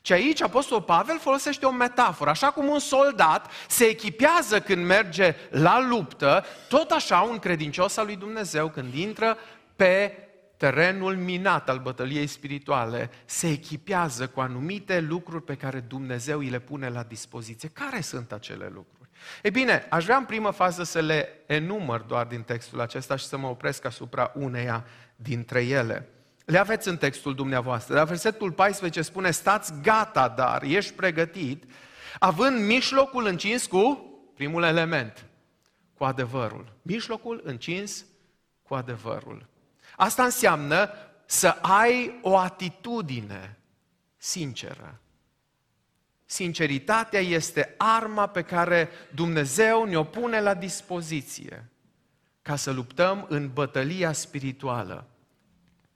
Și 0.00 0.12
aici 0.12 0.42
Apostol 0.42 0.82
Pavel 0.82 1.18
folosește 1.18 1.66
o 1.66 1.70
metaforă. 1.70 2.30
Așa 2.30 2.50
cum 2.50 2.68
un 2.68 2.78
soldat 2.78 3.50
se 3.68 3.84
echipează 3.84 4.60
când 4.60 4.84
merge 4.84 5.34
la 5.50 5.86
luptă, 5.88 6.44
tot 6.68 6.90
așa 6.90 7.20
un 7.20 7.38
credincios 7.38 7.96
al 7.96 8.06
lui 8.06 8.16
Dumnezeu 8.16 8.68
când 8.68 8.94
intră 8.94 9.36
pe 9.76 10.18
terenul 10.56 11.16
minat 11.16 11.68
al 11.68 11.78
bătăliei 11.78 12.26
spirituale, 12.26 13.10
se 13.24 13.48
echipează 13.48 14.28
cu 14.28 14.40
anumite 14.40 15.00
lucruri 15.00 15.42
pe 15.42 15.54
care 15.54 15.80
Dumnezeu 15.80 16.38
îi 16.38 16.48
le 16.48 16.58
pune 16.58 16.88
la 16.88 17.02
dispoziție. 17.02 17.68
Care 17.68 18.00
sunt 18.00 18.32
acele 18.32 18.70
lucruri? 18.74 18.95
E 19.42 19.50
bine, 19.50 19.86
aș 19.90 20.04
vrea 20.04 20.16
în 20.16 20.24
primă 20.24 20.50
fază 20.50 20.82
să 20.82 21.00
le 21.00 21.28
enumăr 21.46 22.00
doar 22.00 22.26
din 22.26 22.42
textul 22.42 22.80
acesta 22.80 23.16
și 23.16 23.24
să 23.24 23.36
mă 23.36 23.46
opresc 23.46 23.84
asupra 23.84 24.32
uneia 24.34 24.84
dintre 25.16 25.64
ele. 25.64 26.08
Le 26.44 26.58
aveți 26.58 26.88
în 26.88 26.96
textul 26.96 27.34
dumneavoastră. 27.34 27.94
La 27.94 28.04
versetul 28.04 28.52
14 28.52 29.02
spune, 29.02 29.30
stați 29.30 29.72
gata, 29.82 30.28
dar 30.28 30.62
ești 30.62 30.92
pregătit, 30.92 31.64
având 32.18 32.66
mijlocul 32.66 33.26
încins 33.26 33.66
cu 33.66 34.10
primul 34.34 34.62
element, 34.62 35.26
cu 35.94 36.04
adevărul. 36.04 36.72
Mijlocul 36.82 37.40
încins 37.44 38.04
cu 38.62 38.74
adevărul. 38.74 39.46
Asta 39.96 40.24
înseamnă 40.24 40.90
să 41.26 41.48
ai 41.48 42.18
o 42.22 42.36
atitudine 42.36 43.58
sinceră. 44.16 45.00
Sinceritatea 46.26 47.20
este 47.20 47.74
arma 47.76 48.26
pe 48.26 48.42
care 48.42 48.88
Dumnezeu 49.14 49.84
ne-o 49.84 50.04
pune 50.04 50.40
la 50.40 50.54
dispoziție 50.54 51.70
ca 52.42 52.56
să 52.56 52.70
luptăm 52.70 53.26
în 53.28 53.52
bătălia 53.52 54.12
spirituală. 54.12 55.06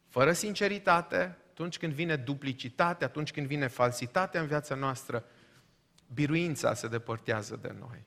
Fără 0.08 0.32
sinceritate, 0.32 1.38
atunci 1.50 1.78
când 1.78 1.92
vine 1.92 2.16
duplicitate, 2.16 3.04
atunci 3.04 3.30
când 3.30 3.46
vine 3.46 3.66
falsitatea 3.66 4.40
în 4.40 4.46
viața 4.46 4.74
noastră, 4.74 5.24
biruința 6.14 6.74
se 6.74 6.88
depărtează 6.88 7.58
de 7.62 7.74
noi. 7.78 8.04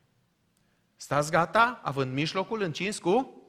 Stați 0.96 1.32
gata, 1.32 1.80
având 1.84 2.14
mijlocul 2.14 2.62
încins 2.62 3.00
cu 3.00 3.43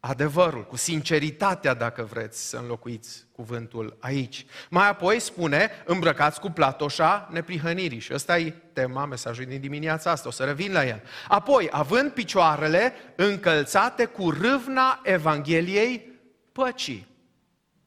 adevărul, 0.00 0.66
cu 0.66 0.76
sinceritatea, 0.76 1.74
dacă 1.74 2.08
vreți 2.12 2.48
să 2.48 2.56
înlocuiți 2.56 3.26
cuvântul 3.32 3.96
aici. 4.00 4.46
Mai 4.70 4.88
apoi 4.88 5.20
spune, 5.20 5.70
îmbrăcați 5.84 6.40
cu 6.40 6.50
platoșa 6.50 7.28
neprihănirii. 7.30 7.98
Și 7.98 8.14
ăsta 8.14 8.38
e 8.38 8.54
tema 8.72 9.04
mesajului 9.04 9.50
din 9.50 9.60
dimineața 9.60 10.10
asta, 10.10 10.28
o 10.28 10.32
să 10.32 10.44
revin 10.44 10.72
la 10.72 10.86
el. 10.86 11.02
Apoi, 11.28 11.68
având 11.70 12.10
picioarele 12.10 12.92
încălțate 13.16 14.04
cu 14.04 14.30
râvna 14.30 15.00
Evangheliei 15.02 16.20
păcii. 16.52 17.09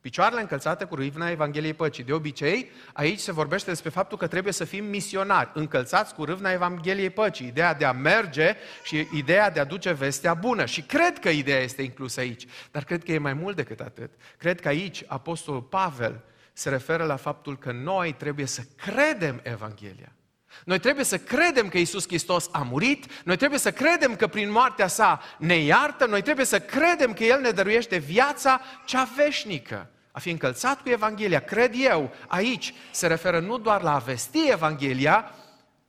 Picioarele 0.04 0.42
încălțate 0.42 0.86
cu 0.86 0.96
râvna 0.96 1.30
Evangheliei 1.30 1.74
Păcii. 1.74 2.04
De 2.04 2.14
obicei, 2.14 2.72
aici 2.94 3.20
se 3.20 3.32
vorbește 3.32 3.70
despre 3.70 3.90
faptul 3.90 4.18
că 4.18 4.28
trebuie 4.28 4.54
să 4.54 4.64
fim 4.64 4.86
misionari, 4.86 5.50
încălțați 5.54 6.14
cu 6.14 6.24
râvna 6.24 6.52
Evangheliei 6.52 7.10
Păcii. 7.10 7.48
Ideea 7.48 7.74
de 7.74 7.86
a 7.86 7.92
merge 7.92 8.56
și 8.84 9.08
ideea 9.14 9.52
de 9.52 9.60
a 9.60 9.64
duce 9.64 9.92
vestea 9.92 10.34
bună. 10.34 10.66
Și 10.66 10.82
cred 10.82 11.20
că 11.20 11.30
ideea 11.30 11.60
este 11.60 11.82
inclusă 11.82 12.20
aici. 12.20 12.46
Dar 12.72 12.84
cred 12.84 13.04
că 13.04 13.12
e 13.12 13.18
mai 13.18 13.34
mult 13.34 13.56
decât 13.56 13.80
atât. 13.80 14.12
Cred 14.38 14.62
că 14.62 14.68
aici 14.68 15.04
Apostolul 15.08 15.62
Pavel 15.62 16.24
se 16.54 16.70
referă 16.70 17.04
la 17.04 17.16
faptul 17.16 17.58
că 17.58 17.72
noi 17.72 18.14
trebuie 18.14 18.46
să 18.46 18.62
credem 18.76 19.40
Evanghelia. 19.44 20.12
Noi 20.66 20.80
trebuie 20.80 21.06
să 21.06 21.18
credem 21.18 21.70
că 21.70 21.78
Isus 21.78 22.08
Hristos 22.08 22.50
a 22.52 22.68
murit, 22.70 23.24
noi 23.24 23.36
trebuie 23.38 23.60
să 23.60 23.72
credem 23.72 24.16
că 24.16 24.28
prin 24.28 24.52
moartea 24.52 24.88
sa 24.88 25.22
ne 25.38 25.56
iartă, 25.56 26.06
noi 26.06 26.22
trebuie 26.22 26.46
să 26.46 26.60
credem 26.60 27.14
că 27.14 27.24
El 27.24 27.42
ne 27.42 27.50
dăruiește 27.50 27.98
viața 27.98 28.62
cea 28.86 29.10
veșnică 29.16 29.88
a 30.16 30.20
fi 30.20 30.30
încălțat 30.30 30.82
cu 30.82 30.90
Evanghelia, 30.90 31.40
cred 31.40 31.74
eu, 31.76 32.12
aici 32.28 32.74
se 32.92 33.08
referă 33.08 33.40
nu 33.40 33.58
doar 33.58 33.82
la 33.82 33.94
a 33.94 33.98
vesti 33.98 34.50
Evanghelia, 34.52 35.32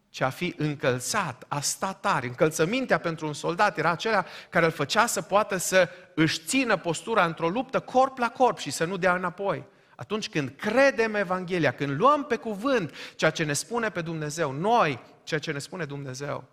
ci 0.09 0.21
a 0.21 0.29
fi 0.29 0.55
încălțat, 0.57 1.45
a 1.49 1.61
sta 1.61 1.93
tare. 1.93 2.27
Încălțămintea 2.27 2.99
pentru 2.99 3.27
un 3.27 3.33
soldat 3.33 3.79
era 3.79 3.91
acela 3.91 4.25
care 4.51 4.65
îl 4.65 4.71
făcea 4.71 5.07
să 5.07 5.23
poată 5.23 5.57
să 5.57 5.89
își 6.15 6.41
țină 6.45 6.77
postura 6.77 7.25
într-o 7.25 7.49
luptă 7.49 7.81
corp 7.81 8.19
la 8.19 8.29
corp 8.29 8.59
și 8.59 8.71
să 8.71 8.85
nu 8.85 8.97
dea 8.97 9.15
înapoi. 9.15 9.65
Atunci 9.97 10.29
când 10.29 10.55
credem 10.57 11.15
Evanghelia, 11.15 11.73
când 11.73 11.99
luăm 11.99 12.25
pe 12.25 12.37
cuvânt 12.37 12.95
ceea 13.17 13.31
ce 13.31 13.45
ne 13.45 13.53
spune 13.53 13.91
pe 13.91 14.01
Dumnezeu, 14.01 14.53
noi, 14.53 15.01
ceea 15.23 15.41
ce 15.41 15.53
ne 15.53 15.59
spune 15.59 15.85
Dumnezeu, 15.85 16.45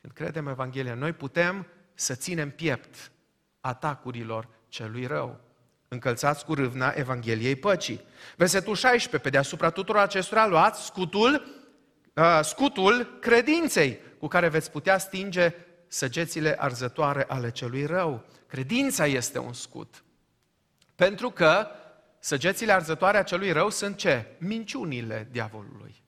când 0.00 0.12
credem 0.12 0.46
Evanghelia, 0.46 0.94
noi 0.94 1.12
putem 1.12 1.66
să 1.94 2.14
ținem 2.14 2.50
piept 2.50 3.10
atacurilor 3.60 4.48
celui 4.68 5.06
rău. 5.06 5.40
Încălțați 5.94 6.44
cu 6.44 6.54
râvna 6.54 6.92
Evangheliei 6.96 7.56
păcii. 7.56 8.00
Versetul 8.36 8.74
16, 8.74 9.18
pe 9.18 9.30
deasupra 9.30 9.70
tuturor 9.70 10.00
acestora 10.00 10.46
luați 10.46 10.84
scutul, 10.84 11.62
uh, 12.14 12.40
scutul 12.42 13.18
credinței, 13.20 13.98
cu 14.18 14.28
care 14.28 14.48
veți 14.48 14.70
putea 14.70 14.98
stinge 14.98 15.54
săgețile 15.86 16.56
arzătoare 16.58 17.24
ale 17.28 17.50
celui 17.50 17.86
rău. 17.86 18.24
Credința 18.46 19.06
este 19.06 19.38
un 19.38 19.52
scut. 19.52 20.04
Pentru 20.94 21.30
că 21.30 21.66
săgețile 22.18 22.72
arzătoare 22.72 23.18
a 23.18 23.22
celui 23.22 23.52
rău 23.52 23.70
sunt 23.70 23.96
ce? 23.96 24.26
Minciunile 24.38 25.28
diavolului. 25.30 26.02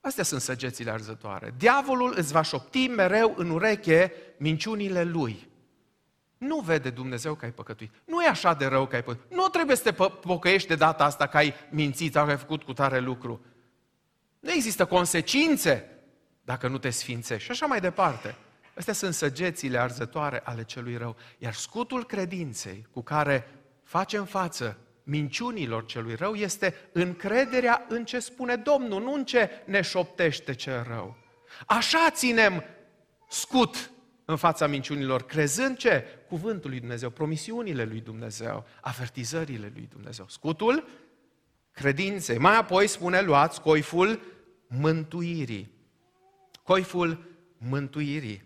Astea 0.00 0.24
sunt 0.24 0.40
săgețile 0.40 0.90
arzătoare. 0.90 1.54
Diavolul 1.56 2.14
îți 2.16 2.32
va 2.32 2.42
șopti 2.42 2.86
mereu 2.86 3.34
în 3.36 3.50
ureche 3.50 4.12
minciunile 4.36 5.02
lui. 5.02 5.49
Nu 6.40 6.58
vede 6.58 6.90
Dumnezeu 6.90 7.34
că 7.34 7.44
ai 7.44 7.50
păcătuit. 7.50 7.90
Nu 8.04 8.22
e 8.22 8.28
așa 8.28 8.54
de 8.54 8.66
rău 8.66 8.86
că 8.86 8.94
ai 8.94 9.02
păcătuit. 9.02 9.36
Nu 9.36 9.48
trebuie 9.48 9.76
să 9.76 9.82
te 9.82 10.04
pocăiești 10.26 10.68
de 10.68 10.74
data 10.74 11.04
asta 11.04 11.26
că 11.26 11.36
ai 11.36 11.54
mințit 11.70 12.12
sau 12.12 12.24
că 12.24 12.30
ai 12.30 12.36
făcut 12.36 12.62
cu 12.62 12.72
tare 12.72 12.98
lucru. 12.98 13.44
Nu 14.40 14.50
există 14.50 14.86
consecințe 14.86 15.88
dacă 16.44 16.68
nu 16.68 16.78
te 16.78 16.90
sfințești. 16.90 17.44
Și 17.44 17.50
așa 17.50 17.66
mai 17.66 17.80
departe. 17.80 18.34
Astea 18.76 18.94
sunt 18.94 19.14
săgețile 19.14 19.78
arzătoare 19.78 20.40
ale 20.44 20.64
celui 20.64 20.96
rău. 20.96 21.16
Iar 21.38 21.52
scutul 21.52 22.06
credinței 22.06 22.86
cu 22.92 23.02
care 23.02 23.48
facem 23.82 24.24
față 24.24 24.76
minciunilor 25.02 25.86
celui 25.86 26.14
rău 26.14 26.34
este 26.34 26.74
încrederea 26.92 27.86
în 27.88 28.04
ce 28.04 28.18
spune 28.18 28.56
Domnul, 28.56 29.02
nu 29.02 29.12
în 29.12 29.24
ce 29.24 29.50
ne 29.64 29.80
șoptește 29.80 30.54
cel 30.54 30.82
rău. 30.88 31.16
Așa 31.66 32.10
ținem 32.10 32.64
scut 33.28 33.90
în 34.30 34.36
fața 34.36 34.66
minciunilor, 34.66 35.22
crezând 35.22 35.76
ce? 35.76 36.04
Cuvântul 36.28 36.70
lui 36.70 36.78
Dumnezeu, 36.78 37.10
promisiunile 37.10 37.84
lui 37.84 38.00
Dumnezeu, 38.00 38.66
avertizările 38.80 39.72
lui 39.74 39.88
Dumnezeu. 39.92 40.26
Scutul 40.28 40.88
credinței. 41.72 42.38
Mai 42.38 42.56
apoi 42.56 42.86
spune, 42.86 43.20
luați 43.20 43.60
coiful 43.60 44.20
mântuirii. 44.66 45.70
Coiful 46.62 47.28
mântuirii, 47.58 48.42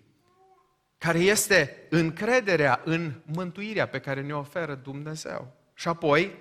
care 0.98 1.18
este 1.18 1.86
încrederea 1.90 2.80
în 2.84 3.12
mântuirea 3.24 3.88
pe 3.88 4.00
care 4.00 4.22
ne 4.22 4.34
oferă 4.34 4.74
Dumnezeu. 4.74 5.52
Și 5.74 5.88
apoi, 5.88 6.34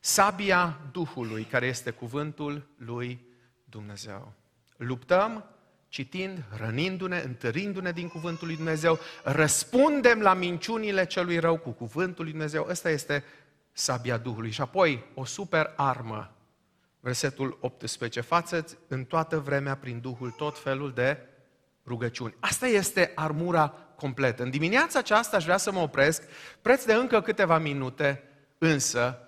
sabia 0.00 0.80
Duhului, 0.92 1.44
care 1.44 1.66
este 1.66 1.90
cuvântul 1.90 2.66
lui 2.76 3.20
Dumnezeu. 3.64 4.32
Luptăm 4.76 5.44
citind, 5.94 6.44
rănindu-ne, 6.56 7.22
întărindu-ne 7.24 7.92
din 7.92 8.08
cuvântul 8.08 8.46
lui 8.46 8.56
Dumnezeu, 8.56 8.98
răspundem 9.22 10.20
la 10.20 10.34
minciunile 10.34 11.06
celui 11.06 11.38
rău 11.38 11.56
cu 11.56 11.70
cuvântul 11.70 12.22
lui 12.22 12.32
Dumnezeu. 12.32 12.66
Ăsta 12.68 12.90
este 12.90 13.24
sabia 13.72 14.16
Duhului. 14.16 14.50
Și 14.50 14.60
apoi, 14.60 15.04
o 15.14 15.24
super 15.24 15.72
armă, 15.76 16.32
versetul 17.00 17.58
18, 17.60 18.20
față 18.20 18.64
în 18.88 19.04
toată 19.04 19.38
vremea 19.38 19.76
prin 19.76 20.00
Duhul 20.00 20.30
tot 20.30 20.58
felul 20.58 20.92
de 20.92 21.18
rugăciuni. 21.86 22.34
Asta 22.40 22.66
este 22.66 23.12
armura 23.14 23.68
completă. 23.96 24.42
În 24.42 24.50
dimineața 24.50 24.98
aceasta 24.98 25.36
aș 25.36 25.44
vrea 25.44 25.56
să 25.56 25.72
mă 25.72 25.80
opresc, 25.80 26.22
preț 26.62 26.84
de 26.84 26.92
încă 26.92 27.20
câteva 27.20 27.58
minute, 27.58 28.22
însă, 28.58 29.18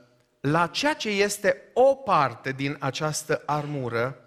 la 0.41 0.67
ceea 0.67 0.95
ce 0.95 1.09
este 1.09 1.71
o 1.73 1.95
parte 1.95 2.53
din 2.53 2.77
această 2.81 3.43
armură 3.45 4.21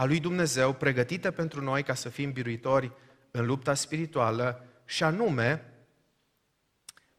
a 0.00 0.04
lui 0.04 0.20
Dumnezeu 0.20 0.72
pregătită 0.72 1.30
pentru 1.30 1.62
noi 1.62 1.82
ca 1.82 1.94
să 1.94 2.08
fim 2.08 2.32
biruitori 2.32 2.92
în 3.30 3.46
lupta 3.46 3.74
spirituală 3.74 4.64
și 4.84 5.02
anume 5.02 5.72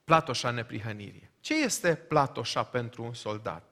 platoșa 0.04 0.50
neprihănirii. 0.50 1.32
Ce 1.40 1.64
este 1.64 1.96
platoșa 1.96 2.64
pentru 2.64 3.04
un 3.04 3.14
soldat? 3.14 3.64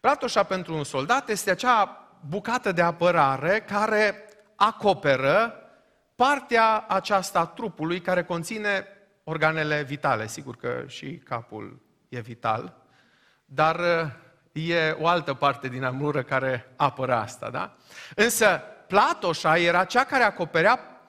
Platoșa 0.00 0.42
pentru 0.42 0.74
un 0.74 0.84
soldat 0.84 1.28
este 1.28 1.50
acea 1.50 2.08
bucată 2.28 2.72
de 2.72 2.82
apărare 2.82 3.60
care 3.60 4.28
acoperă 4.56 5.54
partea 6.14 6.84
aceasta 6.88 7.40
a 7.40 7.46
trupului 7.46 8.00
care 8.00 8.24
conține 8.24 8.86
organele 9.24 9.82
vitale. 9.82 10.26
Sigur 10.26 10.56
că 10.56 10.84
și 10.86 11.16
capul 11.16 11.80
e 12.08 12.20
vital, 12.20 12.76
dar 13.44 13.80
e 14.56 14.96
o 15.00 15.06
altă 15.06 15.34
parte 15.34 15.68
din 15.68 15.84
armură 15.84 16.22
care 16.22 16.72
apără 16.76 17.14
asta, 17.14 17.50
da? 17.50 17.76
Însă 18.14 18.62
platoșa 18.88 19.58
era 19.58 19.84
cea 19.84 20.04
care 20.04 20.22
acoperea 20.22 21.00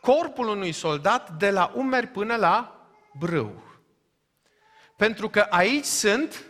corpul 0.00 0.48
unui 0.48 0.72
soldat 0.72 1.30
de 1.30 1.50
la 1.50 1.72
umeri 1.74 2.06
până 2.06 2.36
la 2.36 2.86
brâu. 3.18 3.62
Pentru 4.96 5.28
că 5.28 5.40
aici 5.40 5.84
sunt 5.84 6.44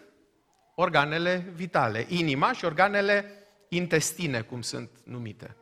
organele 0.75 1.53
vitale, 1.55 2.07
inima 2.09 2.53
și 2.53 2.64
organele 2.64 3.47
intestine, 3.68 4.40
cum 4.40 4.62
sunt 4.62 4.90
numite. 5.05 5.57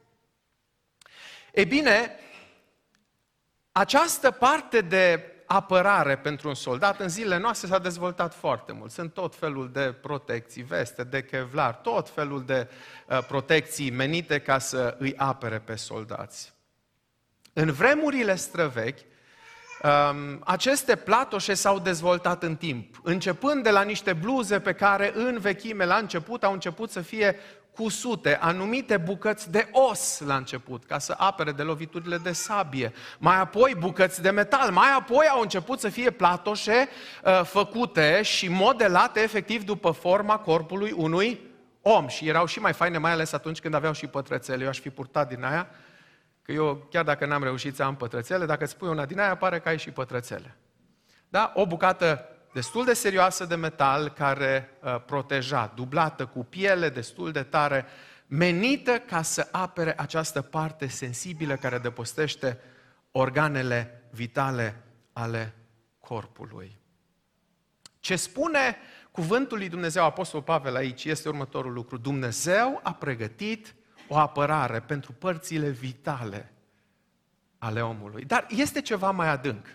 E 1.53 1.65
bine, 1.65 2.17
această 3.73 4.31
parte 4.31 4.81
de 4.81 5.32
apărare 5.55 6.17
pentru 6.17 6.49
un 6.49 6.55
soldat, 6.55 7.01
în 7.01 7.09
zilele 7.09 7.39
noastre 7.39 7.69
s-a 7.69 7.79
dezvoltat 7.79 8.35
foarte 8.35 8.73
mult. 8.73 8.91
Sunt 8.91 9.13
tot 9.13 9.35
felul 9.35 9.71
de 9.73 9.95
protecții, 10.03 10.63
veste, 10.63 11.05
de 11.05 11.23
kevlar, 11.23 11.75
tot 11.75 12.09
felul 12.09 12.45
de 12.45 12.69
uh, 13.07 13.25
protecții 13.27 13.91
menite 13.91 14.39
ca 14.39 14.59
să 14.59 14.97
îi 14.99 15.17
apere 15.17 15.59
pe 15.59 15.75
soldați. 15.75 16.53
În 17.53 17.73
vremurile 17.73 18.35
străvechi, 18.37 18.99
um, 19.83 20.41
aceste 20.45 20.97
platoșe 20.97 21.55
s-au 21.55 21.79
dezvoltat 21.79 22.43
în 22.43 22.57
timp, 22.57 23.01
începând 23.03 23.63
de 23.63 23.71
la 23.71 23.83
niște 23.83 24.13
bluze 24.13 24.61
pe 24.61 24.73
care 24.73 25.13
în 25.15 25.39
vechime, 25.39 25.85
la 25.85 25.97
început, 25.97 26.45
au 26.45 26.53
început 26.53 26.91
să 26.91 27.01
fie 27.01 27.37
cusute, 27.75 28.39
anumite 28.41 28.97
bucăți 28.97 29.51
de 29.51 29.69
os 29.73 30.21
la 30.21 30.37
început, 30.37 30.85
ca 30.85 30.99
să 30.99 31.15
apere 31.19 31.53
de 31.53 31.63
loviturile 31.63 32.17
de 32.17 32.33
sabie. 32.33 32.93
Mai 33.19 33.41
apoi 33.41 33.75
bucăți 33.79 34.23
de 34.23 34.31
metal, 34.31 34.71
mai 34.71 34.89
apoi 34.99 35.27
au 35.31 35.41
început 35.41 35.81
să 35.81 35.89
fie 35.89 36.11
platoșe 36.11 36.89
uh, 37.25 37.41
făcute 37.45 38.23
și 38.23 38.49
modelate 38.49 39.21
efectiv 39.21 39.65
după 39.65 39.91
forma 39.91 40.39
corpului 40.39 40.93
unui 40.97 41.41
om. 41.83 42.09
Și 42.09 42.29
erau 42.29 42.47
și 42.47 42.61
mai 42.61 42.73
faine, 42.73 42.99
mai 42.99 43.13
ales 43.13 43.33
atunci 43.33 43.61
când 43.61 43.75
aveau 43.75 43.93
și 43.93 44.07
pătrățele. 44.07 44.63
Eu 44.63 44.69
aș 44.69 44.79
fi 44.79 44.91
purtat 44.91 45.29
din 45.29 45.45
aia, 45.45 45.69
că 46.43 46.53
eu, 46.53 46.87
chiar 46.91 47.05
dacă 47.05 47.27
n-am 47.27 47.43
reușit 47.43 47.75
să 47.75 47.83
am 47.83 47.97
pătrățele, 47.97 48.47
dacă 48.47 48.65
îți 48.65 48.77
pui 48.77 48.89
una 48.89 49.07
din 49.07 49.21
aia, 49.21 49.37
pare 49.37 49.61
că 49.61 49.69
ai 49.69 49.79
și 49.79 49.91
pătrățele. 49.91 50.57
Da? 51.29 51.53
O 51.55 51.67
bucată 51.67 52.32
destul 52.53 52.85
de 52.85 52.93
serioasă 52.93 53.45
de 53.45 53.55
metal 53.55 54.09
care 54.09 54.79
uh, 54.81 55.03
proteja, 55.05 55.73
dublată 55.75 56.27
cu 56.27 56.45
piele 56.45 56.89
destul 56.89 57.33
de 57.33 57.43
tare, 57.43 57.87
menită 58.27 58.99
ca 58.99 59.23
să 59.23 59.49
apere 59.51 59.95
această 60.01 60.43
parte 60.43 60.87
sensibilă 60.87 61.57
care 61.57 61.79
depostește 61.79 62.59
organele 63.11 64.03
vitale 64.11 64.83
ale 65.13 65.55
corpului. 66.01 66.81
Ce 68.01 68.17
spune 68.17 68.77
cuvântul 69.11 69.59
lui 69.59 69.69
Dumnezeu, 69.69 70.05
Apostol 70.05 70.43
Pavel 70.43 70.77
aici, 70.77 71.05
este 71.05 71.29
următorul 71.29 71.73
lucru. 71.73 71.97
Dumnezeu 71.97 72.81
a 72.83 72.93
pregătit 72.93 73.75
o 74.09 74.17
apărare 74.17 74.81
pentru 74.81 75.13
părțile 75.13 75.69
vitale 75.69 76.53
ale 77.59 77.83
omului. 77.83 78.25
Dar 78.25 78.47
este 78.49 78.81
ceva 78.81 79.11
mai 79.11 79.29
adânc. 79.29 79.67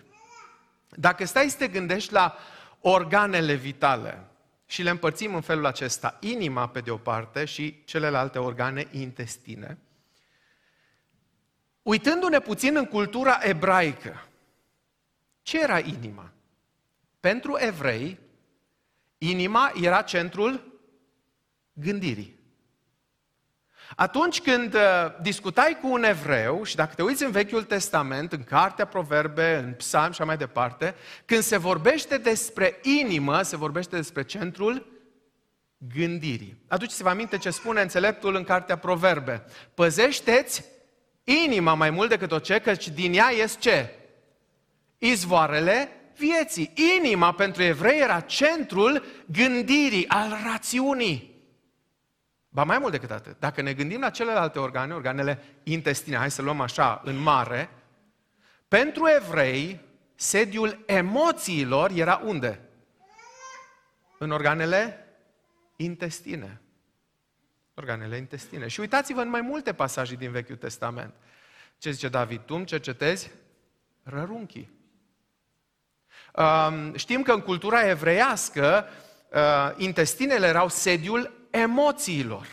Dacă 0.88 1.24
stai 1.24 1.48
să 1.48 1.56
te 1.56 1.68
gândești 1.68 2.12
la 2.12 2.36
organele 2.80 3.54
vitale 3.54 4.26
și 4.66 4.82
le 4.82 4.90
împărțim 4.90 5.34
în 5.34 5.40
felul 5.40 5.66
acesta, 5.66 6.16
inima 6.20 6.68
pe 6.68 6.80
de 6.80 6.90
o 6.90 6.96
parte 6.96 7.44
și 7.44 7.84
celelalte 7.84 8.38
organe 8.38 8.88
intestine, 8.90 9.78
uitându-ne 11.82 12.40
puțin 12.40 12.76
în 12.76 12.86
cultura 12.86 13.38
ebraică, 13.42 14.28
ce 15.42 15.62
era 15.62 15.78
inima? 15.78 16.32
Pentru 17.20 17.56
evrei, 17.58 18.18
inima 19.18 19.72
era 19.82 20.02
centrul 20.02 20.80
gândirii. 21.72 22.37
Atunci 23.96 24.40
când 24.40 24.74
uh, 24.74 24.80
discutai 25.20 25.78
cu 25.80 25.88
un 25.92 26.04
evreu, 26.04 26.64
și 26.64 26.76
dacă 26.76 26.94
te 26.94 27.02
uiți 27.02 27.24
în 27.24 27.30
Vechiul 27.30 27.62
Testament, 27.62 28.32
în 28.32 28.44
Cartea 28.44 28.84
Proverbe, 28.84 29.62
în 29.64 29.72
Psalm 29.72 30.12
și 30.12 30.22
mai 30.22 30.36
departe, 30.36 30.94
când 31.24 31.42
se 31.42 31.56
vorbește 31.56 32.18
despre 32.18 32.78
inimă, 32.82 33.42
se 33.42 33.56
vorbește 33.56 33.96
despre 33.96 34.24
centrul 34.24 34.86
gândirii. 35.94 36.62
Aduceți-vă 36.68 37.08
aminte 37.08 37.38
ce 37.38 37.50
spune 37.50 37.80
înțeleptul 37.80 38.34
în 38.34 38.44
Cartea 38.44 38.78
Proverbe. 38.78 39.44
Păzește-ți 39.74 40.64
inima 41.24 41.74
mai 41.74 41.90
mult 41.90 42.08
decât 42.08 42.32
o 42.32 42.38
ce, 42.38 42.58
căci 42.58 42.88
din 42.88 43.12
ea 43.12 43.30
ies 43.30 43.56
ce? 43.58 43.94
Izvoarele 44.98 45.88
vieții. 46.16 46.72
Inima 46.98 47.32
pentru 47.32 47.62
evrei 47.62 48.00
era 48.00 48.20
centrul 48.20 49.04
gândirii, 49.26 50.08
al 50.08 50.38
rațiunii. 50.44 51.37
Ba 52.58 52.64
mai 52.64 52.78
mult 52.78 52.92
decât 52.92 53.10
atât, 53.10 53.38
dacă 53.38 53.62
ne 53.62 53.72
gândim 53.72 54.00
la 54.00 54.10
celelalte 54.10 54.58
organe, 54.58 54.94
organele 54.94 55.44
intestine, 55.62 56.16
hai 56.16 56.30
să 56.30 56.42
luăm 56.42 56.60
așa, 56.60 57.00
în 57.04 57.16
mare, 57.16 57.70
pentru 58.68 59.08
evrei, 59.16 59.80
sediul 60.14 60.82
emoțiilor 60.86 61.90
era 61.90 62.20
unde? 62.24 62.60
În 64.18 64.30
organele 64.30 65.06
intestine. 65.76 66.60
Organele 67.74 68.16
intestine. 68.16 68.68
Și 68.68 68.80
uitați-vă 68.80 69.20
în 69.20 69.28
mai 69.28 69.40
multe 69.40 69.72
pasaje 69.72 70.14
din 70.14 70.30
Vechiul 70.30 70.56
Testament. 70.56 71.14
Ce 71.76 71.90
zice 71.90 72.08
David? 72.08 72.40
Tu 72.40 72.54
îmi 72.54 72.66
cercetezi 72.66 73.30
rărunchii. 74.02 74.70
Știm 76.94 77.22
că 77.22 77.32
în 77.32 77.40
cultura 77.40 77.88
evreiască 77.88 78.84
uh, 79.32 79.72
intestinele 79.76 80.46
erau 80.46 80.68
sediul 80.68 81.37
emoțiilor. 81.50 82.46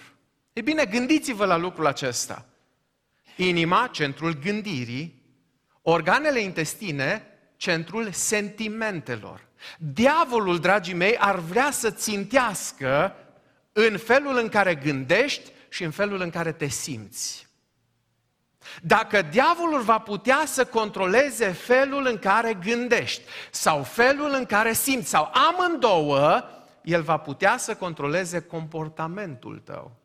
E 0.54 0.62
bine, 0.62 0.86
gândiți-vă 0.86 1.46
la 1.46 1.58
lucrul 1.58 1.86
acesta. 1.86 2.46
Inima, 3.36 3.90
centrul 3.92 4.40
gândirii, 4.40 5.24
organele 5.82 6.40
intestine, 6.40 7.28
centrul 7.58 8.12
sentimentelor. 8.12 9.48
Diavolul, 9.78 10.60
dragii 10.60 10.94
mei, 10.94 11.18
ar 11.18 11.40
vrea 11.40 11.72
să 11.72 11.92
țintească 11.92 13.16
în 13.72 13.98
felul 13.98 14.38
în 14.38 14.50
care 14.50 14.76
gândești 14.76 15.52
și 15.70 15.84
în 15.84 15.92
felul 15.92 16.22
în 16.22 16.30
care 16.30 16.52
te 16.52 16.68
simți. 16.68 17.48
Dacă 18.82 19.22
diavolul 19.22 19.82
va 19.82 20.00
putea 20.00 20.44
să 20.46 20.66
controleze 20.66 21.46
felul 21.52 22.06
în 22.06 22.18
care 22.18 22.54
gândești 22.54 23.22
sau 23.52 23.84
felul 23.84 24.34
în 24.34 24.46
care 24.46 24.74
simți 24.74 25.10
sau 25.10 25.32
amândouă, 25.34 26.44
el 26.86 27.02
va 27.02 27.18
putea 27.18 27.58
să 27.58 27.76
controleze 27.76 28.42
comportamentul 28.42 29.60
tău. 29.60 29.96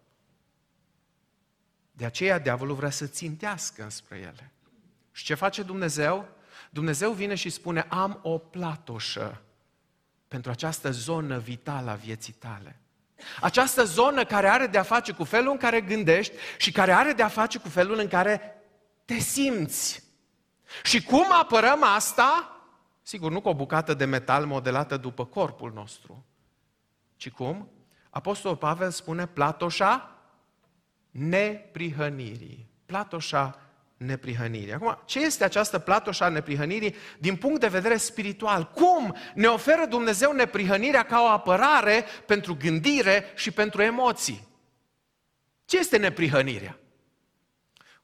De 1.93 2.05
aceea 2.05 2.39
diavolul 2.39 2.75
vrea 2.75 2.91
să 2.91 3.07
țintească 3.07 3.87
spre 3.89 4.17
ele. 4.17 4.53
Și 5.13 5.25
ce 5.25 5.35
face 5.35 5.63
Dumnezeu? 5.63 6.29
Dumnezeu 6.71 7.13
vine 7.13 7.35
și 7.35 7.51
spune, 7.51 7.87
am 7.89 8.19
o 8.23 8.39
platoșă 8.39 9.43
pentru 10.29 10.51
această 10.51 10.91
zonă 10.91 11.39
vitală 11.39 11.91
a 11.91 11.95
vieții 11.95 12.33
tale. 12.33 12.81
Această 13.41 13.85
zonă 13.85 14.25
care 14.25 14.49
are 14.49 14.67
de-a 14.67 14.83
face 14.83 15.13
cu 15.13 15.25
felul 15.25 15.51
în 15.51 15.57
care 15.57 15.81
gândești 15.81 16.35
și 16.59 16.73
care 16.73 16.93
are 16.93 17.13
de-a 17.13 17.29
face 17.29 17.59
cu 17.59 17.69
felul 17.69 17.99
în 17.99 18.09
care 18.09 18.63
te 19.05 19.19
simți. 19.19 20.03
Și 20.83 21.03
cum 21.03 21.27
apărăm 21.41 21.85
asta? 21.85 22.61
Sigur, 23.03 23.31
nu 23.31 23.41
cu 23.41 23.49
o 23.49 23.55
bucată 23.55 23.95
de 23.95 24.05
metal 24.05 24.47
modelată 24.47 24.97
după 24.97 25.25
corpul 25.25 25.73
nostru, 25.73 26.25
ci 27.21 27.31
cum? 27.31 27.69
Apostolul 28.11 28.57
Pavel 28.57 28.91
spune 28.91 29.27
platoșa 29.27 30.19
neprihănirii. 31.11 32.67
Platoșa 32.87 33.59
neprihănirii. 33.97 34.73
Acum, 34.73 34.99
ce 35.05 35.21
este 35.21 35.45
această 35.45 35.79
platoșa 35.79 36.29
neprihănirii 36.29 36.95
din 37.19 37.37
punct 37.37 37.61
de 37.61 37.69
vedere 37.69 37.97
spiritual? 37.97 38.71
Cum 38.75 39.17
ne 39.35 39.47
oferă 39.47 39.87
Dumnezeu 39.87 40.33
neprihănirea 40.33 41.03
ca 41.03 41.21
o 41.21 41.27
apărare 41.27 42.05
pentru 42.27 42.57
gândire 42.57 43.25
și 43.35 43.51
pentru 43.51 43.83
emoții? 43.83 44.49
Ce 45.65 45.79
este 45.79 45.97
neprihănirea? 45.97 46.79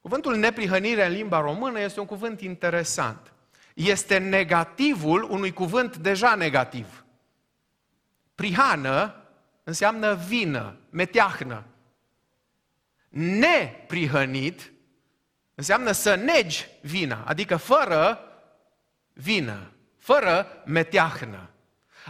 Cuvântul 0.01 0.37
neprihănire 0.37 1.07
în 1.07 1.13
limba 1.13 1.41
română 1.41 1.81
este 1.81 2.01
un 2.01 2.07
cuvânt 2.07 2.41
interesant. 2.41 3.33
Este 3.75 4.19
negativul 4.19 5.23
unui 5.31 5.53
cuvânt 5.53 5.97
deja 5.97 6.35
negativ. 6.35 7.06
Prihană 8.37 9.15
înseamnă 9.65 10.15
vină, 10.15 10.77
meteahnă. 10.91 11.65
Neprihănit 13.09 14.73
înseamnă 15.55 15.93
să 15.93 16.15
negi 16.15 16.67
vina, 16.83 17.25
adică 17.25 17.57
fără 17.57 18.21
vină, 19.13 19.73
fără 19.99 20.47
meteahnă. 20.65 21.51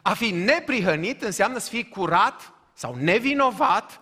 A 0.02 0.14
fi 0.14 0.30
neprihănit 0.30 1.22
înseamnă 1.22 1.58
să 1.58 1.68
fii 1.68 1.88
curat 1.88 2.52
sau 2.72 2.94
nevinovat 2.94 4.00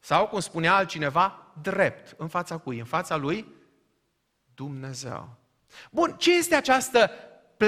sau, 0.00 0.26
cum 0.26 0.40
spunea 0.40 0.74
altcineva, 0.74 1.52
drept. 1.62 2.14
În 2.16 2.28
fața 2.28 2.56
cui? 2.56 2.78
În 2.78 2.84
fața 2.84 3.16
lui 3.16 3.46
Dumnezeu. 4.54 5.28
Bun, 5.90 6.14
ce 6.18 6.36
este 6.36 6.54
această 6.54 7.10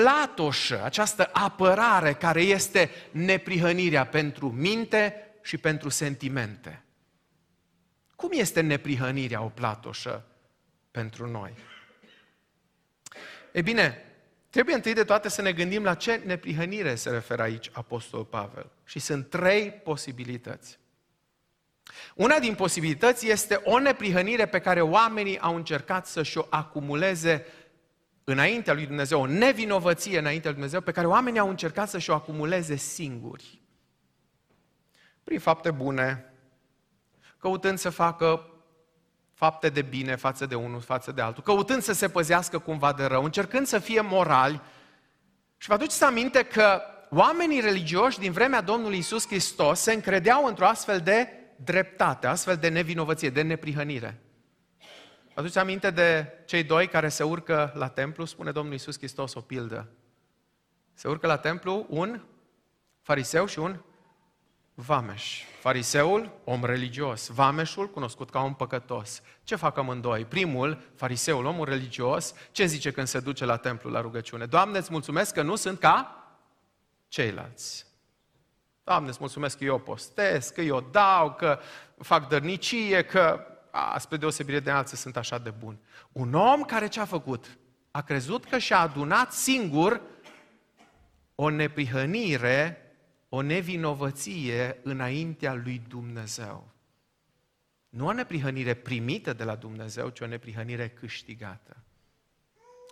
platoșă, 0.00 0.84
această 0.84 1.30
apărare 1.32 2.12
care 2.12 2.42
este 2.42 2.90
neprihănirea 3.10 4.06
pentru 4.06 4.50
minte 4.50 5.14
și 5.42 5.58
pentru 5.58 5.88
sentimente? 5.88 6.82
Cum 8.16 8.30
este 8.32 8.60
neprihănirea 8.60 9.42
o 9.42 9.48
platoșă 9.48 10.24
pentru 10.90 11.30
noi? 11.30 11.54
E 13.52 13.62
bine, 13.62 14.04
trebuie 14.50 14.74
întâi 14.74 14.92
de 14.92 15.04
toate 15.04 15.28
să 15.28 15.42
ne 15.42 15.52
gândim 15.52 15.82
la 15.82 15.94
ce 15.94 16.22
neprihănire 16.24 16.94
se 16.94 17.10
referă 17.10 17.42
aici 17.42 17.70
Apostol 17.72 18.24
Pavel. 18.24 18.70
Și 18.84 18.98
sunt 18.98 19.30
trei 19.30 19.70
posibilități. 19.70 20.78
Una 22.14 22.38
din 22.38 22.54
posibilități 22.54 23.28
este 23.28 23.60
o 23.64 23.78
neprihănire 23.78 24.46
pe 24.46 24.58
care 24.60 24.80
oamenii 24.80 25.38
au 25.38 25.54
încercat 25.54 26.06
să-și 26.06 26.38
o 26.38 26.46
acumuleze 26.50 27.46
înaintea 28.28 28.74
lui 28.74 28.86
Dumnezeu, 28.86 29.20
o 29.20 29.26
nevinovăție 29.26 30.18
înaintea 30.18 30.50
lui 30.50 30.58
Dumnezeu, 30.58 30.80
pe 30.80 30.92
care 30.92 31.06
oamenii 31.06 31.40
au 31.40 31.48
încercat 31.48 31.88
să-și 31.88 32.10
o 32.10 32.14
acumuleze 32.14 32.76
singuri. 32.76 33.60
Prin 35.24 35.38
fapte 35.38 35.70
bune, 35.70 36.32
căutând 37.38 37.78
să 37.78 37.90
facă 37.90 38.50
fapte 39.32 39.68
de 39.68 39.82
bine 39.82 40.14
față 40.14 40.46
de 40.46 40.54
unul, 40.54 40.80
față 40.80 41.12
de 41.12 41.20
altul, 41.20 41.42
căutând 41.42 41.82
să 41.82 41.92
se 41.92 42.08
păzească 42.08 42.58
cumva 42.58 42.92
de 42.92 43.04
rău, 43.04 43.24
încercând 43.24 43.66
să 43.66 43.78
fie 43.78 44.00
morali. 44.00 44.60
Și 45.56 45.68
vă 45.68 45.74
aduceți 45.74 46.04
aminte 46.04 46.42
că 46.42 46.80
oamenii 47.10 47.60
religioși 47.60 48.18
din 48.18 48.32
vremea 48.32 48.60
Domnului 48.60 48.98
Isus 48.98 49.26
Hristos 49.26 49.80
se 49.80 49.92
încredeau 49.92 50.44
într-o 50.44 50.66
astfel 50.66 51.00
de 51.00 51.28
dreptate, 51.56 52.26
astfel 52.26 52.56
de 52.56 52.68
nevinovăție, 52.68 53.30
de 53.30 53.42
neprihănire. 53.42 54.20
Vă 55.36 55.42
aduceți 55.42 55.64
aminte 55.64 55.90
de 55.90 56.32
cei 56.46 56.62
doi 56.62 56.88
care 56.88 57.08
se 57.08 57.22
urcă 57.22 57.72
la 57.74 57.88
templu? 57.88 58.24
Spune 58.24 58.50
Domnul 58.50 58.74
Isus 58.74 58.96
Hristos 58.96 59.34
o 59.34 59.40
pildă. 59.40 59.88
Se 60.94 61.08
urcă 61.08 61.26
la 61.26 61.36
templu 61.36 61.86
un 61.88 62.22
fariseu 63.02 63.46
și 63.46 63.58
un 63.58 63.80
vameș. 64.74 65.42
Fariseul, 65.60 66.32
om 66.44 66.64
religios. 66.64 67.28
Vameșul, 67.28 67.90
cunoscut 67.90 68.30
ca 68.30 68.40
om 68.40 68.54
păcătos. 68.54 69.22
Ce 69.42 69.56
fac 69.56 69.76
amândoi? 69.76 70.24
Primul, 70.24 70.90
fariseul, 70.94 71.44
omul 71.44 71.64
religios, 71.64 72.34
ce 72.52 72.66
zice 72.66 72.90
când 72.90 73.06
se 73.06 73.20
duce 73.20 73.44
la 73.44 73.56
templu 73.56 73.90
la 73.90 74.00
rugăciune? 74.00 74.46
Doamne, 74.46 74.78
îți 74.78 74.92
mulțumesc 74.92 75.34
că 75.34 75.42
nu 75.42 75.56
sunt 75.56 75.78
ca 75.78 76.26
ceilalți. 77.08 77.86
Doamne, 78.84 79.08
îți 79.08 79.18
mulțumesc 79.20 79.58
că 79.58 79.64
eu 79.64 79.78
postez, 79.78 80.48
că 80.48 80.60
eu 80.60 80.80
dau, 80.90 81.34
că 81.34 81.58
fac 81.98 82.28
dărnicie, 82.28 83.02
că 83.02 83.20
a, 83.20 83.55
spre 83.98 84.16
deosebire 84.16 84.60
de 84.60 84.70
alții 84.70 84.96
sunt 84.96 85.16
așa 85.16 85.38
de 85.38 85.50
buni. 85.50 85.78
Un 86.12 86.34
om 86.34 86.62
care 86.62 86.88
ce 86.88 87.00
a 87.00 87.04
făcut? 87.04 87.58
A 87.90 88.02
crezut 88.02 88.44
că 88.44 88.58
și-a 88.58 88.78
adunat 88.78 89.32
singur 89.32 90.00
o 91.34 91.48
neprihănire 91.48 92.86
o 93.28 93.40
nevinovăție 93.40 94.80
înaintea 94.82 95.54
lui 95.54 95.82
Dumnezeu. 95.88 96.68
Nu 97.88 98.06
o 98.06 98.12
neprihănire 98.12 98.74
primită 98.74 99.32
de 99.32 99.44
la 99.44 99.54
Dumnezeu, 99.54 100.08
ci 100.08 100.20
o 100.20 100.26
neprihănire 100.26 100.88
câștigată. 100.88 101.76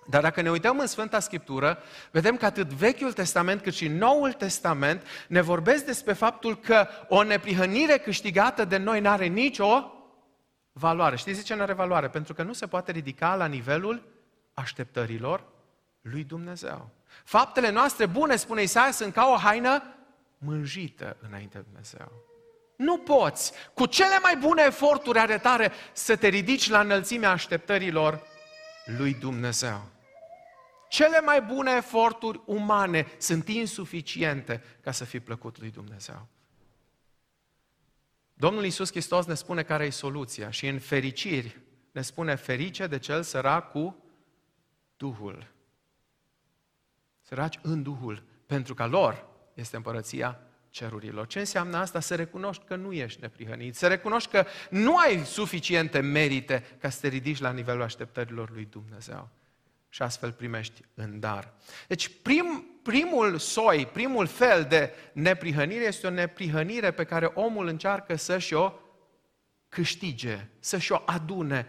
Dar 0.07 0.23
dacă 0.23 0.41
ne 0.41 0.51
uităm 0.51 0.79
în 0.79 0.87
Sfânta 0.87 1.21
Scriptură, 1.21 1.79
vedem 2.11 2.37
că 2.37 2.45
atât 2.45 2.73
Vechiul 2.73 3.13
Testament 3.13 3.61
cât 3.61 3.75
și 3.75 3.89
Noul 3.89 4.33
Testament 4.33 5.07
ne 5.29 5.41
vorbesc 5.41 5.85
despre 5.85 6.13
faptul 6.13 6.59
că 6.59 6.87
o 7.09 7.23
neprihănire 7.23 7.99
câștigată 7.99 8.65
de 8.65 8.77
noi 8.77 9.01
nu 9.01 9.09
are 9.09 9.27
nicio 9.27 9.94
valoare. 10.75 11.17
Știți 11.17 11.39
de 11.39 11.45
ce 11.45 11.55
nu 11.55 11.63
are 11.63 11.73
valoare? 11.73 12.09
Pentru 12.09 12.35
că 12.35 12.43
nu 12.43 12.53
se 12.53 12.67
poate 12.67 12.93
ridica 12.93 13.35
la 13.35 13.47
nivelul 13.47 14.03
așteptărilor 14.55 15.45
lui 16.01 16.25
Dumnezeu. 16.25 16.91
Faptele 17.25 17.71
noastre 17.71 18.07
bune, 18.07 18.37
spune 18.37 18.63
Isaia, 18.63 18.91
sunt 18.91 19.13
ca 19.13 19.27
o 19.27 19.37
haină 19.37 19.83
mânjită 20.39 21.17
înaintea 21.21 21.61
lui 21.61 21.69
Dumnezeu. 21.71 22.13
Nu 22.77 22.99
poți, 22.99 23.53
cu 23.75 23.87
cele 23.87 24.19
mai 24.23 24.37
bune 24.37 24.63
eforturi 24.67 25.19
ale 25.19 25.39
tare, 25.39 25.73
să 25.93 26.17
te 26.17 26.29
ridici 26.29 26.69
la 26.69 26.81
înălțimea 26.81 27.31
așteptărilor 27.31 28.23
lui 28.85 29.15
Dumnezeu. 29.15 29.83
Cele 30.89 31.21
mai 31.21 31.43
bune 31.43 31.73
eforturi 31.77 32.41
umane 32.45 33.07
sunt 33.19 33.49
insuficiente 33.49 34.63
ca 34.81 34.91
să 34.91 35.05
fii 35.05 35.21
plăcut 35.21 35.59
lui 35.59 35.71
Dumnezeu. 35.71 36.27
Domnul 38.35 38.65
Iisus 38.65 38.91
Hristos 38.91 39.27
ne 39.27 39.35
spune 39.35 39.63
care 39.63 39.85
e 39.85 39.91
soluția 39.91 40.51
și 40.51 40.67
în 40.67 40.79
fericiri 40.79 41.61
ne 41.93 42.03
spune 42.03 42.35
ferice 42.35 42.87
de 42.87 42.99
cel 42.99 43.23
sărac 43.23 43.71
cu 43.71 44.05
Duhul. 44.97 45.53
Săraci 47.21 47.59
în 47.63 47.83
Duhul, 47.83 48.23
pentru 48.47 48.75
ca 48.75 48.87
lor 48.87 49.27
este 49.55 49.77
împărăția 49.77 50.41
cerurilor. 50.71 51.27
Ce 51.27 51.39
înseamnă 51.39 51.77
asta? 51.77 52.01
Să 52.01 52.15
recunoști 52.15 52.65
că 52.65 52.77
nu 52.77 52.93
ești 52.93 53.21
neprihănit, 53.21 53.75
să 53.75 53.87
recunoști 53.87 54.31
că 54.31 54.45
nu 54.71 54.97
ai 54.97 55.25
suficiente 55.25 56.01
merite 56.01 56.77
ca 56.79 56.89
să 56.89 57.01
te 57.01 57.09
ridici 57.09 57.41
la 57.41 57.53
nivelul 57.53 57.83
așteptărilor 57.83 58.51
lui 58.51 58.65
Dumnezeu. 58.65 59.29
Și 59.95 60.03
astfel 60.03 60.33
primești 60.33 60.81
în 60.95 61.21
dar. 61.21 61.53
Deci 61.87 62.11
prim, 62.23 62.65
primul 62.83 63.39
soi, 63.39 63.89
primul 63.93 64.27
fel 64.27 64.65
de 64.65 64.93
neprihănire 65.13 65.85
este 65.85 66.07
o 66.07 66.11
neprihănire 66.11 66.91
pe 66.91 67.05
care 67.05 67.31
omul 67.35 67.67
încearcă 67.67 68.17
să-și 68.17 68.55
o 68.55 68.73
câștige, 69.69 70.47
să-și 70.59 70.93
o 70.93 71.03
adune 71.05 71.67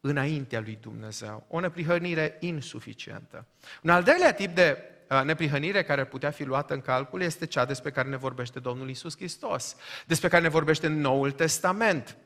înaintea 0.00 0.60
lui 0.60 0.78
Dumnezeu. 0.80 1.46
O 1.48 1.60
neprihănire 1.60 2.36
insuficientă. 2.40 3.46
Un 3.82 3.90
al 3.90 4.02
doilea 4.02 4.32
tip 4.32 4.54
de 4.54 4.78
uh, 5.08 5.22
neprihănire 5.24 5.82
care 5.82 6.00
ar 6.00 6.06
putea 6.06 6.30
fi 6.30 6.44
luată 6.44 6.74
în 6.74 6.80
calcul 6.80 7.20
este 7.20 7.46
cea 7.46 7.64
despre 7.64 7.90
care 7.90 8.08
ne 8.08 8.16
vorbește 8.16 8.58
Domnul 8.58 8.88
Isus 8.88 9.16
Hristos, 9.16 9.76
despre 10.06 10.28
care 10.28 10.42
ne 10.42 10.48
vorbește 10.48 10.86
în 10.86 11.00
Noul 11.00 11.30
Testament. 11.30 12.16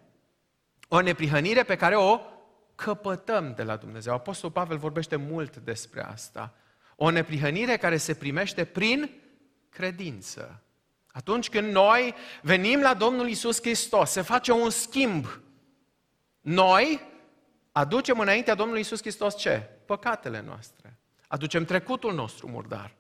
O 0.88 1.00
neprihănire 1.00 1.62
pe 1.62 1.76
care 1.76 1.96
o 1.96 2.20
căpătăm 2.74 3.54
de 3.54 3.62
la 3.62 3.76
Dumnezeu. 3.76 4.14
Apostol 4.14 4.50
Pavel 4.50 4.76
vorbește 4.76 5.16
mult 5.16 5.56
despre 5.56 6.04
asta. 6.04 6.54
O 6.96 7.10
neprihănire 7.10 7.76
care 7.76 7.96
se 7.96 8.14
primește 8.14 8.64
prin 8.64 9.10
credință. 9.68 10.62
Atunci 11.06 11.48
când 11.48 11.72
noi 11.72 12.14
venim 12.42 12.80
la 12.80 12.94
Domnul 12.94 13.28
Isus 13.28 13.60
Hristos, 13.60 14.10
se 14.10 14.20
face 14.20 14.52
un 14.52 14.70
schimb. 14.70 15.40
Noi 16.40 17.00
aducem 17.72 18.18
înaintea 18.18 18.54
Domnului 18.54 18.80
Isus 18.80 19.00
Hristos 19.00 19.36
ce? 19.36 19.58
Păcatele 19.86 20.40
noastre. 20.46 20.98
Aducem 21.26 21.64
trecutul 21.64 22.14
nostru 22.14 22.48
murdar. 22.48 22.94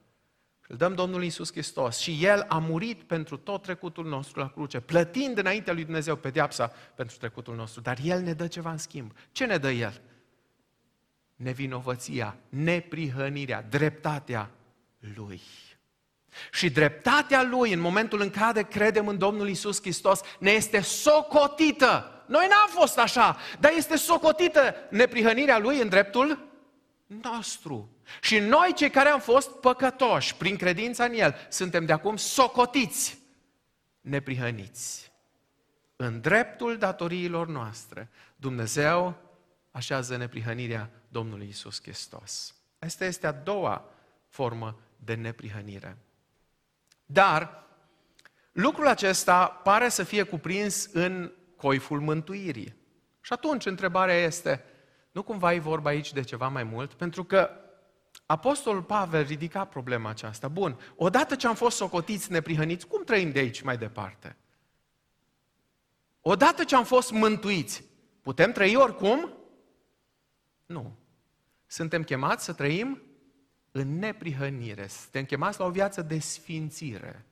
Îl 0.68 0.76
dăm 0.76 0.94
Domnului 0.94 1.26
Isus 1.26 1.52
Hristos 1.52 1.98
și 1.98 2.18
El 2.20 2.44
a 2.48 2.58
murit 2.58 3.02
pentru 3.02 3.36
tot 3.36 3.62
trecutul 3.62 4.06
nostru 4.06 4.40
la 4.40 4.48
cruce, 4.48 4.80
plătind 4.80 5.38
înaintea 5.38 5.72
lui 5.72 5.84
Dumnezeu 5.84 6.16
pedeapsa 6.16 6.72
pentru 6.94 7.16
trecutul 7.16 7.54
nostru. 7.54 7.80
Dar 7.80 7.98
El 8.02 8.20
ne 8.20 8.32
dă 8.32 8.46
ceva 8.46 8.70
în 8.70 8.78
schimb. 8.78 9.12
Ce 9.32 9.44
ne 9.44 9.56
dă 9.56 9.70
El? 9.70 10.00
Nevinovăția, 11.36 12.36
neprihănirea, 12.48 13.62
dreptatea 13.70 14.50
Lui. 15.16 15.40
Și 16.52 16.70
dreptatea 16.70 17.42
Lui, 17.42 17.72
în 17.72 17.80
momentul 17.80 18.20
în 18.20 18.30
care 18.30 18.62
credem 18.62 19.08
în 19.08 19.18
Domnul 19.18 19.48
Isus 19.48 19.80
Hristos, 19.80 20.20
ne 20.38 20.50
este 20.50 20.80
socotită. 20.80 22.24
Noi 22.26 22.46
n-am 22.48 22.80
fost 22.80 22.98
așa, 22.98 23.36
dar 23.60 23.72
este 23.76 23.96
socotită 23.96 24.74
neprihănirea 24.90 25.58
Lui 25.58 25.80
în 25.80 25.88
dreptul 25.88 26.53
nostru. 27.22 27.90
Și 28.20 28.38
noi, 28.38 28.72
cei 28.74 28.90
care 28.90 29.08
am 29.08 29.20
fost 29.20 29.50
păcătoși 29.50 30.36
prin 30.36 30.56
credința 30.56 31.04
în 31.04 31.12
El, 31.14 31.46
suntem 31.48 31.84
de 31.84 31.92
acum 31.92 32.16
socotiți, 32.16 33.18
neprihăniți. 34.00 35.12
În 35.96 36.20
dreptul 36.20 36.76
datoriilor 36.78 37.46
noastre, 37.46 38.08
Dumnezeu 38.36 39.16
așează 39.70 40.16
neprihănirea 40.16 40.90
Domnului 41.08 41.48
Isus 41.48 41.82
Hristos. 41.82 42.54
Asta 42.78 43.04
este 43.04 43.26
a 43.26 43.32
doua 43.32 43.88
formă 44.28 44.80
de 44.96 45.14
neprihănire. 45.14 45.96
Dar 47.06 47.64
lucrul 48.52 48.86
acesta 48.86 49.46
pare 49.46 49.88
să 49.88 50.02
fie 50.02 50.22
cuprins 50.22 50.88
în 50.92 51.32
coiful 51.56 52.00
mântuirii. 52.00 52.76
Și 53.20 53.32
atunci 53.32 53.66
întrebarea 53.66 54.14
este, 54.14 54.64
nu 55.14 55.22
cumva 55.22 55.52
e 55.52 55.58
vorba 55.58 55.88
aici 55.88 56.12
de 56.12 56.22
ceva 56.22 56.48
mai 56.48 56.64
mult? 56.64 56.94
Pentru 56.94 57.24
că 57.24 57.50
Apostolul 58.26 58.82
Pavel 58.82 59.24
ridica 59.24 59.64
problema 59.64 60.08
aceasta. 60.08 60.48
Bun, 60.48 60.78
odată 60.96 61.36
ce 61.36 61.46
am 61.46 61.54
fost 61.54 61.76
socotiți, 61.76 62.32
neprihăniți, 62.32 62.86
cum 62.86 63.04
trăim 63.04 63.30
de 63.30 63.38
aici 63.38 63.60
mai 63.60 63.78
departe? 63.78 64.36
Odată 66.20 66.64
ce 66.64 66.76
am 66.76 66.84
fost 66.84 67.10
mântuiți, 67.10 67.84
putem 68.20 68.52
trăi 68.52 68.76
oricum? 68.76 69.32
Nu. 70.66 70.96
Suntem 71.66 72.02
chemați 72.02 72.44
să 72.44 72.52
trăim 72.52 73.02
în 73.70 73.98
neprihănire. 73.98 74.86
Suntem 74.86 75.24
chemați 75.24 75.58
la 75.58 75.64
o 75.64 75.70
viață 75.70 76.02
de 76.02 76.18
sfințire. 76.18 77.26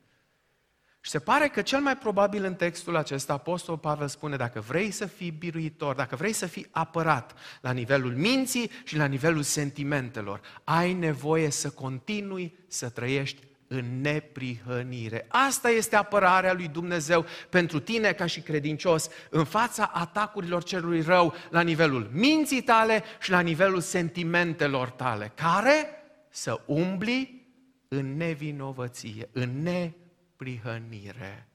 Și 1.05 1.09
se 1.11 1.19
pare 1.19 1.47
că 1.47 1.61
cel 1.61 1.79
mai 1.79 1.97
probabil 1.97 2.43
în 2.43 2.53
textul 2.53 2.95
acesta, 2.95 3.33
Apostol 3.33 3.77
Pavel 3.77 4.07
spune, 4.07 4.35
dacă 4.35 4.59
vrei 4.59 4.91
să 4.91 5.05
fii 5.05 5.31
biruitor, 5.31 5.95
dacă 5.95 6.15
vrei 6.15 6.33
să 6.33 6.45
fii 6.45 6.67
apărat 6.71 7.33
la 7.61 7.71
nivelul 7.71 8.11
minții 8.15 8.71
și 8.83 8.97
la 8.97 9.05
nivelul 9.05 9.41
sentimentelor, 9.41 10.41
ai 10.63 10.93
nevoie 10.93 11.49
să 11.49 11.69
continui 11.69 12.55
să 12.67 12.89
trăiești 12.89 13.41
în 13.67 14.01
neprihănire. 14.01 15.25
Asta 15.29 15.69
este 15.69 15.95
apărarea 15.95 16.53
lui 16.53 16.67
Dumnezeu 16.67 17.25
pentru 17.49 17.79
tine 17.79 18.11
ca 18.11 18.25
și 18.25 18.41
credincios 18.41 19.09
în 19.29 19.43
fața 19.43 19.91
atacurilor 19.93 20.63
celui 20.63 21.01
rău 21.01 21.33
la 21.49 21.61
nivelul 21.61 22.09
minții 22.13 22.61
tale 22.61 23.03
și 23.21 23.29
la 23.29 23.39
nivelul 23.39 23.79
sentimentelor 23.79 24.89
tale, 24.89 25.31
care 25.35 25.87
să 26.29 26.61
umbli 26.65 27.47
în 27.87 28.17
nevinovăție, 28.17 29.29
în 29.31 29.49
neprihănire 29.61 30.01
neprihănire. 30.43 31.47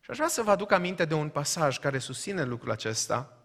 Și 0.00 0.10
aș 0.10 0.16
vrea 0.16 0.28
să 0.28 0.42
vă 0.42 0.50
aduc 0.50 0.72
aminte 0.72 1.04
de 1.04 1.14
un 1.14 1.28
pasaj 1.28 1.78
care 1.78 1.98
susține 1.98 2.44
lucrul 2.44 2.70
acesta. 2.70 3.36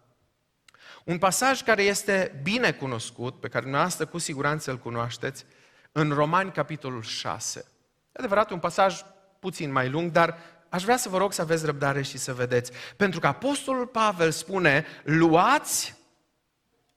Un 1.05 1.17
pasaj 1.17 1.63
care 1.63 1.83
este 1.83 2.39
bine 2.43 2.71
cunoscut, 2.71 3.39
pe 3.39 3.47
care 3.47 3.61
dumneavoastră 3.61 4.05
cu 4.05 4.17
siguranță 4.17 4.71
îl 4.71 4.77
cunoașteți, 4.77 5.45
în 5.91 6.11
Romani, 6.11 6.51
capitolul 6.51 7.01
6. 7.01 7.59
E 7.59 8.11
adevărat, 8.11 8.51
un 8.51 8.59
pasaj 8.59 9.01
puțin 9.39 9.71
mai 9.71 9.89
lung, 9.89 10.11
dar 10.11 10.37
aș 10.69 10.83
vrea 10.83 10.97
să 10.97 11.09
vă 11.09 11.17
rog 11.17 11.33
să 11.33 11.41
aveți 11.41 11.65
răbdare 11.65 12.01
și 12.01 12.17
să 12.17 12.33
vedeți. 12.33 12.71
Pentru 12.97 13.19
că 13.19 13.27
Apostolul 13.27 13.87
Pavel 13.87 14.31
spune, 14.31 14.85
luați 15.03 15.95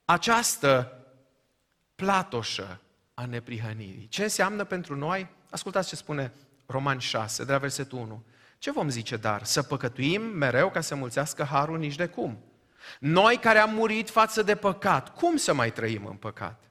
această 0.05 1.03
platoșă 1.95 2.81
a 3.15 3.27
neprihănirii. 3.27 4.09
Ce 4.09 4.23
înseamnă 4.23 4.65
pentru 4.65 4.97
noi? 4.97 5.29
Ascultați 5.51 5.89
ce 5.89 5.97
spune 5.97 6.33
Romani 6.71 7.01
6, 7.01 7.45
de 7.45 7.53
la 7.53 7.59
versetul 7.59 7.99
1. 7.99 8.25
Ce 8.59 8.71
vom 8.71 8.89
zice 8.89 9.17
dar? 9.17 9.45
Să 9.45 9.63
păcătuim 9.63 10.23
mereu 10.23 10.71
ca 10.71 10.81
să 10.81 10.95
mulțească 10.95 11.43
harul 11.43 11.79
nici 11.79 11.97
de 11.97 12.07
cum. 12.07 12.39
Noi 12.99 13.37
care 13.37 13.59
am 13.59 13.75
murit 13.75 14.11
față 14.11 14.43
de 14.43 14.55
păcat, 14.55 15.15
cum 15.15 15.37
să 15.37 15.55
mai 15.55 15.73
trăim 15.73 16.07
în 16.07 16.17
păcat? 16.17 16.71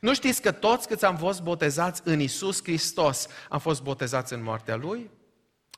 Nu 0.00 0.14
știți 0.14 0.42
că 0.42 0.52
toți 0.52 0.88
câți 0.88 1.04
am 1.04 1.16
fost 1.16 1.42
botezați 1.42 2.00
în 2.04 2.20
Isus 2.20 2.62
Hristos, 2.62 3.28
am 3.48 3.58
fost 3.58 3.82
botezați 3.82 4.32
în 4.32 4.42
moartea 4.42 4.76
Lui? 4.76 5.10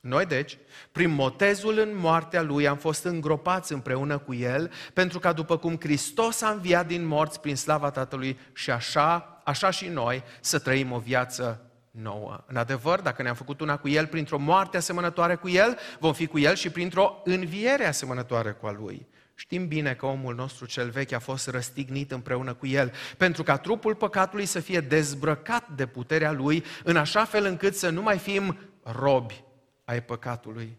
Noi, 0.00 0.26
deci, 0.26 0.59
prin 0.92 1.11
motezul 1.11 1.78
în 1.78 1.96
moartea 1.96 2.42
Lui 2.42 2.68
am 2.68 2.76
fost 2.76 3.04
îngropați 3.04 3.72
împreună 3.72 4.18
cu 4.18 4.35
El, 4.35 4.72
pentru 4.94 5.18
ca 5.18 5.33
după 5.33 5.59
cum 5.59 5.76
Hristos 5.81 6.42
a 6.42 6.50
înviat 6.50 6.87
din 6.87 7.07
morți 7.07 7.40
prin 7.40 7.57
slava 7.57 7.90
Tatălui 7.90 8.38
și 8.52 8.70
așa, 8.70 9.40
așa 9.44 9.70
și 9.70 9.88
noi 9.88 10.22
să 10.40 10.59
trăim 10.59 10.92
o 10.92 10.98
viață 10.98 11.67
nouă. 12.02 12.44
În 12.46 12.56
adevăr, 12.56 13.00
dacă 13.00 13.22
ne-am 13.22 13.34
făcut 13.34 13.61
una 13.61 13.76
cu 13.76 13.88
El 13.88 14.06
printr-o 14.06 14.38
moarte 14.38 14.76
asemănătoare 14.76 15.34
cu 15.34 15.48
El, 15.48 15.78
vom 15.98 16.12
fi 16.12 16.26
cu 16.26 16.38
El 16.38 16.54
și 16.54 16.70
printr-o 16.70 17.20
înviere 17.24 17.87
asemănătoare 17.87 18.50
cu 18.50 18.66
a 18.66 18.72
Lui. 18.72 19.06
Știm 19.34 19.68
bine 19.68 19.94
că 19.94 20.06
omul 20.06 20.34
nostru 20.34 20.66
cel 20.66 20.90
vechi 20.90 21.12
a 21.12 21.18
fost 21.18 21.48
răstignit 21.48 22.12
împreună 22.12 22.54
cu 22.54 22.66
El, 22.66 22.92
pentru 23.16 23.42
ca 23.42 23.56
trupul 23.56 23.94
păcatului 23.94 24.46
să 24.46 24.61
fie 24.61 24.80
dezbrăcat 24.80 25.68
de 25.68 25.87
puterea 25.87 26.32
Lui, 26.32 26.64
în 26.84 26.96
așa 26.96 27.24
fel 27.24 27.44
încât 27.44 27.74
să 27.74 27.88
nu 27.88 28.02
mai 28.02 28.18
fim 28.18 28.58
robi 28.82 29.44
ai 29.84 30.02
păcatului. 30.02 30.78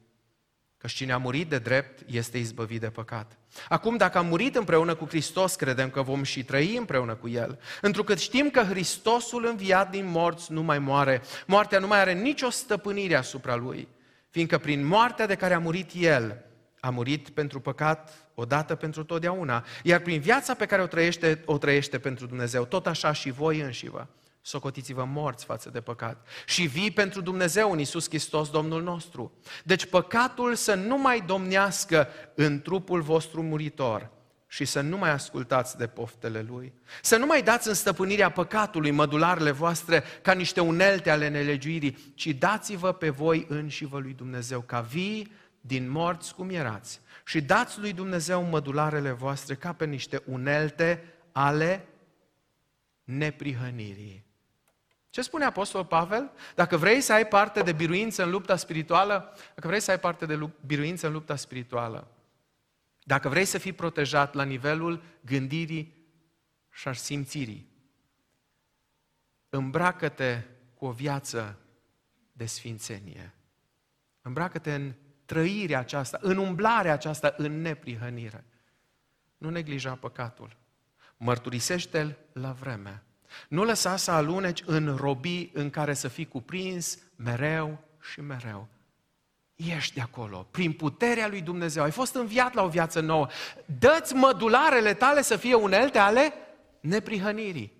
Că 0.77 0.87
cine 0.87 1.11
a 1.11 1.17
murit 1.17 1.49
de 1.49 1.59
drept 1.59 2.03
este 2.05 2.37
izbăvit 2.37 2.79
de 2.79 2.89
păcat. 2.89 3.38
Acum, 3.69 3.97
dacă 3.97 4.17
am 4.17 4.25
murit 4.25 4.55
împreună 4.55 4.95
cu 4.95 5.05
Hristos, 5.05 5.55
credem 5.55 5.89
că 5.89 6.01
vom 6.01 6.23
și 6.23 6.43
trăi 6.43 6.75
împreună 6.75 7.15
cu 7.15 7.27
El. 7.27 7.59
Întrucât 7.81 8.19
știm 8.19 8.49
că 8.49 8.61
Hristosul 8.61 9.45
înviat 9.45 9.89
din 9.89 10.05
morți 10.05 10.51
nu 10.51 10.61
mai 10.61 10.79
moare. 10.79 11.21
Moartea 11.47 11.79
nu 11.79 11.87
mai 11.87 11.99
are 11.99 12.13
nicio 12.13 12.49
stăpânire 12.49 13.15
asupra 13.15 13.55
Lui. 13.55 13.87
Fiindcă 14.29 14.57
prin 14.57 14.85
moartea 14.85 15.25
de 15.25 15.35
care 15.35 15.53
a 15.53 15.59
murit 15.59 15.91
El, 15.93 16.45
a 16.79 16.89
murit 16.89 17.29
pentru 17.29 17.59
păcat 17.59 18.29
odată 18.33 18.75
pentru 18.75 19.03
totdeauna. 19.03 19.65
Iar 19.83 19.99
prin 19.99 20.19
viața 20.19 20.53
pe 20.53 20.65
care 20.65 20.81
o 20.81 20.87
trăiește, 20.87 21.41
o 21.45 21.57
trăiește 21.57 21.99
pentru 21.99 22.25
Dumnezeu, 22.25 22.65
tot 22.65 22.87
așa 22.87 23.11
și 23.11 23.31
voi 23.31 23.59
înșivă 23.59 24.07
socotiți-vă 24.49 25.03
morți 25.03 25.45
față 25.45 25.69
de 25.69 25.81
păcat 25.81 26.27
și 26.45 26.65
vii 26.65 26.91
pentru 26.91 27.21
Dumnezeu 27.21 27.71
în 27.71 27.77
Iisus 27.77 28.07
Hristos, 28.07 28.49
Domnul 28.49 28.83
nostru. 28.83 29.31
Deci 29.63 29.85
păcatul 29.85 30.55
să 30.55 30.73
nu 30.73 30.97
mai 30.97 31.21
domnească 31.21 32.07
în 32.35 32.61
trupul 32.61 33.01
vostru 33.01 33.41
muritor 33.41 34.09
și 34.47 34.65
să 34.65 34.81
nu 34.81 34.97
mai 34.97 35.09
ascultați 35.09 35.77
de 35.77 35.87
poftele 35.87 36.45
Lui. 36.49 36.73
Să 37.01 37.17
nu 37.17 37.25
mai 37.25 37.43
dați 37.43 37.67
în 37.67 37.73
stăpânirea 37.73 38.29
păcatului 38.29 38.91
mădularele 38.91 39.51
voastre 39.51 40.03
ca 40.21 40.33
niște 40.33 40.59
unelte 40.59 41.09
ale 41.09 41.27
nelegiuirii, 41.27 42.13
ci 42.15 42.27
dați-vă 42.27 42.91
pe 42.91 43.09
voi 43.09 43.45
înși 43.49 43.85
vă 43.85 43.99
lui 43.99 44.13
Dumnezeu 44.13 44.61
ca 44.61 44.81
vii 44.81 45.31
din 45.61 45.89
morți 45.89 46.35
cum 46.35 46.49
erați 46.49 47.01
și 47.25 47.41
dați 47.41 47.79
lui 47.79 47.93
Dumnezeu 47.93 48.43
mădularele 48.43 49.11
voastre 49.11 49.55
ca 49.55 49.73
pe 49.73 49.85
niște 49.85 50.21
unelte 50.25 51.03
ale 51.31 51.85
neprihănirii. 53.03 54.27
Ce 55.09 55.21
spune 55.21 55.45
Apostol 55.45 55.85
Pavel? 55.85 56.31
Dacă 56.55 56.77
vrei 56.77 57.01
să 57.01 57.13
ai 57.13 57.27
parte 57.27 57.61
de 57.61 57.71
biruință 57.71 58.23
în 58.23 58.29
lupta 58.29 58.55
spirituală, 58.55 59.35
dacă 59.55 59.67
vrei 59.67 59.79
să 59.79 59.91
ai 59.91 59.99
parte 59.99 60.25
de 60.25 60.49
biruință 60.65 61.07
în 61.07 61.13
lupta 61.13 61.35
spirituală, 61.35 62.11
dacă 63.03 63.29
vrei 63.29 63.45
să 63.45 63.57
fii 63.57 63.73
protejat 63.73 64.33
la 64.33 64.43
nivelul 64.43 65.03
gândirii 65.21 66.07
și 66.71 66.87
a 66.87 66.93
simțirii, 66.93 67.69
îmbracă-te 69.49 70.41
cu 70.73 70.85
o 70.85 70.91
viață 70.91 71.59
de 72.31 72.45
sfințenie. 72.45 73.33
Îmbracă-te 74.21 74.73
în 74.73 74.93
trăirea 75.25 75.79
aceasta, 75.79 76.19
în 76.21 76.37
umblarea 76.37 76.93
aceasta, 76.93 77.33
în 77.37 77.61
neprihănire. 77.61 78.43
Nu 79.37 79.49
neglija 79.49 79.95
păcatul. 79.95 80.57
Mărturisește-l 81.17 82.17
la 82.33 82.51
vreme. 82.51 83.03
Nu 83.47 83.63
lăsa 83.63 83.95
să 83.95 84.11
aluneci 84.11 84.63
în 84.65 84.95
robii 84.95 85.51
în 85.53 85.69
care 85.69 85.93
să 85.93 86.07
fii 86.07 86.27
cuprins 86.27 86.97
mereu 87.15 87.83
și 88.11 88.21
mereu. 88.21 88.67
Ești 89.55 89.93
de 89.93 90.01
acolo, 90.01 90.47
prin 90.51 90.73
puterea 90.73 91.27
lui 91.27 91.41
Dumnezeu. 91.41 91.83
Ai 91.83 91.91
fost 91.91 92.15
înviat 92.15 92.53
la 92.53 92.63
o 92.63 92.67
viață 92.67 92.99
nouă. 92.99 93.27
Dă-ți 93.79 94.13
mădularele 94.13 94.93
tale 94.93 95.21
să 95.21 95.35
fie 95.35 95.53
unelte 95.53 95.97
ale 95.97 96.33
neprihănirii. 96.79 97.77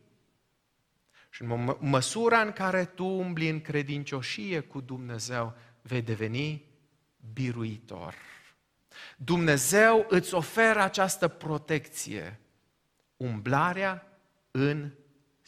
Și 1.30 1.42
în 1.42 1.76
măsura 1.80 2.42
în 2.42 2.52
care 2.52 2.86
tu 2.86 3.06
umbli 3.06 3.50
în 3.50 3.62
credincioșie 3.62 4.60
cu 4.60 4.82
Dumnezeu, 4.82 5.54
vei 5.82 6.02
deveni 6.02 6.66
biruitor. 7.34 8.16
Dumnezeu 9.18 10.06
îți 10.10 10.34
oferă 10.34 10.82
această 10.82 11.28
protecție, 11.28 12.40
umblarea 13.18 14.08
în 14.52 14.92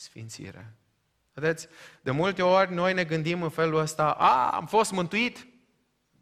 sfințire. 0.02 0.76
Vedeți, 1.34 1.68
de 2.02 2.12
multe 2.12 2.42
ori 2.42 2.74
noi 2.74 2.94
ne 2.94 3.04
gândim 3.04 3.44
în 3.44 3.50
felul 3.50 3.80
ăsta, 3.80 4.12
a, 4.12 4.50
am 4.50 4.66
fost 4.66 4.92
mântuit, 4.92 5.48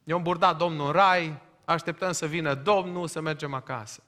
ne-am 0.04 0.22
burdat 0.22 0.58
Domnul 0.58 0.86
în 0.86 0.92
rai, 0.92 1.42
așteptăm 1.66 2.12
să 2.12 2.28
vină 2.28 2.54
Domnul 2.54 3.08
să 3.08 3.22
mergem 3.22 3.54
acasă. 3.54 4.04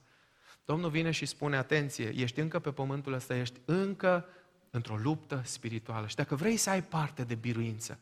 Domnul 0.65 0.89
vine 0.89 1.11
și 1.11 1.25
spune, 1.25 1.57
atenție, 1.57 2.13
ești 2.15 2.39
încă 2.39 2.59
pe 2.59 2.71
pământul 2.71 3.13
ăsta, 3.13 3.35
ești 3.35 3.59
încă 3.65 4.27
într-o 4.69 4.95
luptă 4.95 5.41
spirituală. 5.45 6.07
Și 6.07 6.15
dacă 6.15 6.35
vrei 6.35 6.57
să 6.57 6.69
ai 6.69 6.83
parte 6.83 7.23
de 7.23 7.35
biruință, 7.35 7.99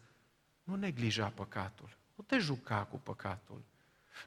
nu 0.63 0.75
neglija 0.75 1.31
păcatul, 1.35 1.97
nu 2.15 2.23
te 2.23 2.37
juca 2.37 2.83
cu 2.83 2.97
păcatul. 2.97 3.61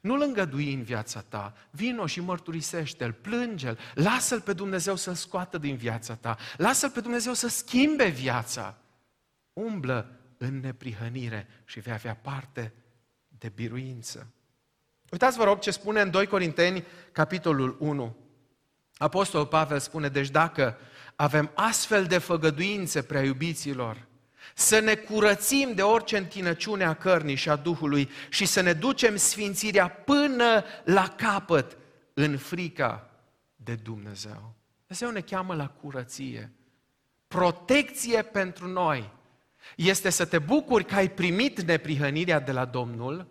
Nu-l 0.01 0.21
îngădui 0.21 0.73
în 0.73 0.83
viața 0.83 1.21
ta, 1.21 1.53
vino 1.71 2.05
și 2.05 2.19
mărturisește-l, 2.19 3.13
plânge-l, 3.13 3.79
lasă-l 3.93 4.41
pe 4.41 4.53
Dumnezeu 4.53 4.95
să-l 4.95 5.13
scoată 5.13 5.57
din 5.57 5.75
viața 5.75 6.15
ta, 6.15 6.37
lasă-l 6.57 6.89
pe 6.89 7.01
Dumnezeu 7.01 7.33
să 7.33 7.47
schimbe 7.47 8.07
viața. 8.07 8.77
Umblă 9.53 10.19
în 10.37 10.59
neprihănire 10.59 11.47
și 11.65 11.79
vei 11.79 11.93
avea 11.93 12.15
parte 12.15 12.73
de 13.27 13.51
biruință. 13.55 14.33
Uitați, 15.09 15.37
vă 15.37 15.43
rog, 15.43 15.59
ce 15.59 15.71
spune 15.71 16.01
în 16.01 16.11
2 16.11 16.27
Corinteni, 16.27 16.85
capitolul 17.11 17.77
1. 17.79 18.15
Apostolul 18.97 19.47
Pavel 19.47 19.79
spune, 19.79 20.07
deci 20.07 20.29
dacă 20.29 20.77
avem 21.15 21.51
astfel 21.53 22.05
de 22.05 22.17
făgăduințe, 22.17 23.01
prea 23.01 23.23
iubiților, 23.23 24.07
să 24.55 24.79
ne 24.79 24.95
curățim 24.95 25.73
de 25.73 25.81
orice 25.81 26.17
întinăciune 26.17 26.83
a 26.83 26.93
cărnii 26.93 27.35
și 27.35 27.49
a 27.49 27.55
Duhului 27.55 28.09
și 28.29 28.45
să 28.45 28.61
ne 28.61 28.73
ducem 28.73 29.15
sfințirea 29.15 29.89
până 29.89 30.63
la 30.83 31.07
capăt 31.07 31.77
în 32.13 32.37
frica 32.37 33.09
de 33.55 33.75
Dumnezeu. 33.75 34.53
Dumnezeu 34.87 35.11
ne 35.11 35.21
cheamă 35.21 35.55
la 35.55 35.67
curăție. 35.67 36.51
Protecție 37.27 38.21
pentru 38.21 38.67
noi 38.67 39.11
este 39.75 40.09
să 40.09 40.25
te 40.25 40.39
bucuri 40.39 40.85
că 40.85 40.95
ai 40.95 41.09
primit 41.09 41.61
neprihănirea 41.61 42.39
de 42.39 42.51
la 42.51 42.65
Domnul 42.65 43.27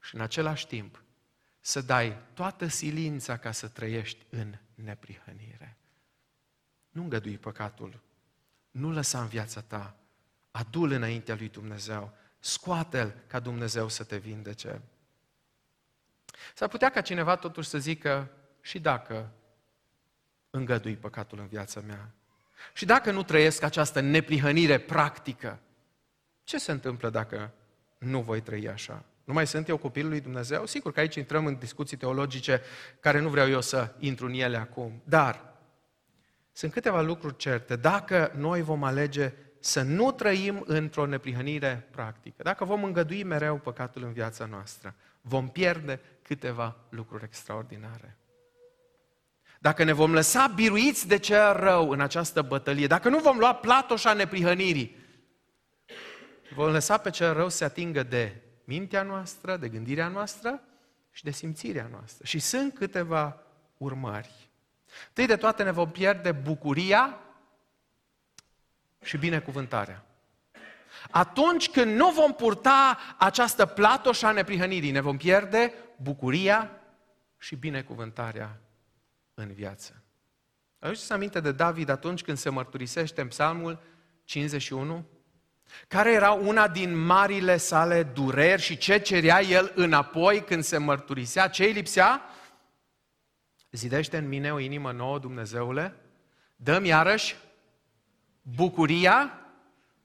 și 0.00 0.14
în 0.14 0.20
același 0.20 0.66
timp 0.66 1.02
să 1.60 1.80
dai 1.80 2.16
toată 2.34 2.66
silința 2.66 3.36
ca 3.36 3.52
să 3.52 3.68
trăiești 3.68 4.26
în 4.30 4.54
neprihănire. 4.74 5.76
Nu 6.88 7.02
îngădui 7.02 7.38
păcatul, 7.38 8.00
nu 8.70 8.90
lăsa 8.90 9.20
în 9.20 9.26
viața 9.26 9.60
ta, 9.60 9.96
adu-l 10.58 10.90
înaintea 10.90 11.34
lui 11.38 11.48
Dumnezeu, 11.48 12.12
scoate-l 12.38 13.14
ca 13.26 13.40
Dumnezeu 13.40 13.88
să 13.88 14.04
te 14.04 14.16
vindece. 14.16 14.82
S-ar 16.54 16.68
putea 16.68 16.90
ca 16.90 17.00
cineva 17.00 17.36
totuși 17.36 17.68
să 17.68 17.78
zică, 17.78 18.30
și 18.60 18.78
dacă 18.78 19.30
îngădui 20.50 20.96
păcatul 20.96 21.38
în 21.38 21.46
viața 21.46 21.80
mea, 21.80 22.10
și 22.72 22.84
dacă 22.84 23.10
nu 23.10 23.22
trăiesc 23.22 23.62
această 23.62 24.00
neprihănire 24.00 24.78
practică, 24.78 25.58
ce 26.44 26.58
se 26.58 26.72
întâmplă 26.72 27.10
dacă 27.10 27.52
nu 27.98 28.22
voi 28.22 28.40
trăi 28.40 28.68
așa? 28.68 29.04
Nu 29.24 29.32
mai 29.32 29.46
sunt 29.46 29.68
eu 29.68 29.76
copilul 29.76 30.10
lui 30.10 30.20
Dumnezeu? 30.20 30.66
Sigur 30.66 30.92
că 30.92 31.00
aici 31.00 31.14
intrăm 31.14 31.46
în 31.46 31.58
discuții 31.58 31.96
teologice 31.96 32.62
care 33.00 33.18
nu 33.20 33.28
vreau 33.28 33.48
eu 33.48 33.60
să 33.60 33.94
intru 33.98 34.26
în 34.26 34.32
ele 34.32 34.56
acum. 34.56 35.02
Dar 35.04 35.54
sunt 36.52 36.72
câteva 36.72 37.00
lucruri 37.00 37.36
certe. 37.36 37.76
Dacă 37.76 38.32
noi 38.36 38.62
vom 38.62 38.84
alege 38.84 39.32
să 39.66 39.82
nu 39.82 40.12
trăim 40.12 40.62
într-o 40.66 41.06
neprihănire 41.06 41.88
practică, 41.90 42.42
dacă 42.42 42.64
vom 42.64 42.84
îngădui 42.84 43.22
mereu 43.22 43.56
păcatul 43.56 44.02
în 44.02 44.12
viața 44.12 44.44
noastră, 44.44 44.94
vom 45.20 45.48
pierde 45.48 46.00
câteva 46.22 46.76
lucruri 46.88 47.24
extraordinare. 47.24 48.16
Dacă 49.58 49.84
ne 49.84 49.92
vom 49.92 50.12
lăsa 50.12 50.46
biruiți 50.46 51.08
de 51.08 51.18
cel 51.18 51.52
rău 51.52 51.90
în 51.90 52.00
această 52.00 52.42
bătălie, 52.42 52.86
dacă 52.86 53.08
nu 53.08 53.18
vom 53.18 53.38
lua 53.38 53.54
platoșa 53.54 54.12
neprihănirii, 54.12 54.96
vom 56.54 56.70
lăsa 56.70 56.96
pe 56.96 57.10
cel 57.10 57.32
rău 57.32 57.48
să 57.48 57.56
se 57.56 57.64
atingă 57.64 58.02
de 58.02 58.42
mintea 58.64 59.02
noastră, 59.02 59.56
de 59.56 59.68
gândirea 59.68 60.08
noastră 60.08 60.60
și 61.10 61.24
de 61.24 61.30
simțirea 61.30 61.88
noastră. 61.90 62.24
Și 62.26 62.38
sunt 62.38 62.74
câteva 62.74 63.42
urmări. 63.76 64.50
Tăi 65.12 65.26
de 65.26 65.36
toate 65.36 65.62
ne 65.62 65.70
vom 65.70 65.90
pierde 65.90 66.32
bucuria 66.32 67.20
și 69.06 69.16
binecuvântarea. 69.16 70.04
Atunci 71.10 71.68
când 71.70 71.96
nu 71.96 72.10
vom 72.10 72.34
purta 72.34 72.98
această 73.18 73.66
platoșă 73.66 74.26
a 74.26 74.30
neprihănirii, 74.30 74.90
ne 74.90 75.00
vom 75.00 75.16
pierde 75.16 75.72
bucuria 76.02 76.70
și 77.38 77.56
binecuvântarea 77.56 78.60
în 79.34 79.52
viață. 79.52 80.02
Aduceți 80.78 81.12
aminte 81.12 81.40
de 81.40 81.52
David 81.52 81.88
atunci 81.88 82.22
când 82.22 82.38
se 82.38 82.48
mărturisește 82.48 83.20
în 83.20 83.28
Psalmul 83.28 83.82
51? 84.24 85.04
Care 85.88 86.12
era 86.12 86.32
una 86.32 86.68
din 86.68 86.96
marile 86.96 87.56
sale 87.56 88.02
dureri 88.02 88.62
și 88.62 88.76
ce 88.76 88.98
cerea 88.98 89.42
el 89.42 89.72
înapoi 89.74 90.42
când 90.44 90.62
se 90.62 90.78
mărturisea? 90.78 91.48
Ce 91.48 91.64
îi 91.64 91.72
lipsea? 91.72 92.22
Zidește 93.70 94.16
în 94.16 94.28
mine 94.28 94.52
o 94.52 94.58
inimă 94.58 94.92
nouă, 94.92 95.18
Dumnezeule, 95.18 95.94
dăm 96.56 96.84
iarăși 96.84 97.36
bucuria 98.54 99.40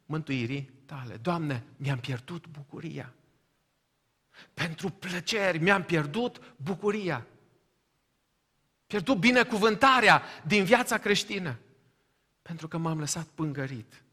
mântuirii 0.05 0.71
tale. 0.85 1.15
Doamne, 1.15 1.63
mi-am 1.77 1.99
pierdut 1.99 2.47
bucuria. 2.47 3.13
Pentru 4.53 4.89
plăceri 4.89 5.57
mi-am 5.57 5.83
pierdut 5.83 6.53
bucuria. 6.55 7.25
Pierdut 8.87 9.17
binecuvântarea 9.17 10.21
din 10.45 10.63
viața 10.63 10.97
creștină. 10.97 11.57
Pentru 12.41 12.67
că 12.67 12.77
m-am 12.77 12.99
lăsat 12.99 13.25
pângărit. 13.25 14.03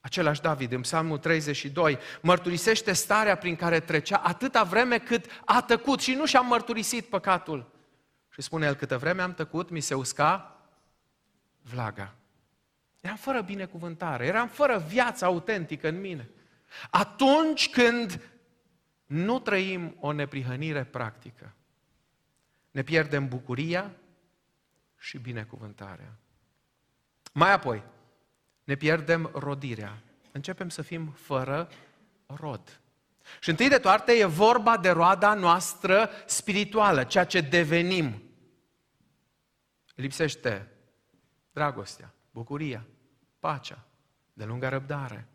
Același 0.00 0.40
David, 0.40 0.72
în 0.72 0.80
Psalmul 0.80 1.18
32, 1.18 1.98
mărturisește 2.20 2.92
starea 2.92 3.36
prin 3.36 3.56
care 3.56 3.80
trecea 3.80 4.16
atâta 4.16 4.62
vreme 4.62 4.98
cât 4.98 5.24
a 5.44 5.62
tăcut 5.62 6.00
și 6.00 6.14
nu 6.14 6.26
și-a 6.26 6.40
mărturisit 6.40 7.04
păcatul. 7.04 7.70
Și 8.28 8.42
spune 8.42 8.66
el, 8.66 8.74
câtă 8.74 8.98
vreme 8.98 9.22
am 9.22 9.34
tăcut, 9.34 9.70
mi 9.70 9.80
se 9.80 9.94
usca 9.94 10.60
vlaga. 11.62 12.17
Eram 13.00 13.16
fără 13.16 13.40
binecuvântare, 13.40 14.26
eram 14.26 14.48
fără 14.48 14.78
viață 14.78 15.24
autentică 15.24 15.88
în 15.88 16.00
mine. 16.00 16.28
Atunci 16.90 17.70
când 17.70 18.20
nu 19.06 19.38
trăim 19.38 19.96
o 20.00 20.12
neprihănire 20.12 20.84
practică, 20.84 21.54
ne 22.70 22.82
pierdem 22.82 23.28
bucuria 23.28 23.90
și 24.98 25.18
binecuvântarea. 25.18 26.16
Mai 27.32 27.52
apoi, 27.52 27.82
ne 28.64 28.74
pierdem 28.74 29.30
rodirea. 29.34 29.98
Începem 30.32 30.68
să 30.68 30.82
fim 30.82 31.06
fără 31.06 31.68
rod. 32.26 32.80
Și 33.40 33.50
întâi 33.50 33.68
de 33.68 33.78
toate 33.78 34.12
e 34.12 34.24
vorba 34.24 34.76
de 34.76 34.90
roada 34.90 35.34
noastră 35.34 36.10
spirituală, 36.26 37.04
ceea 37.04 37.24
ce 37.24 37.40
devenim. 37.40 38.22
Lipsește 39.94 40.68
dragostea, 41.52 42.14
bucuria, 42.30 42.86
pacea, 43.38 43.84
de 44.32 44.44
lungă 44.44 44.68
răbdare. 44.68 45.26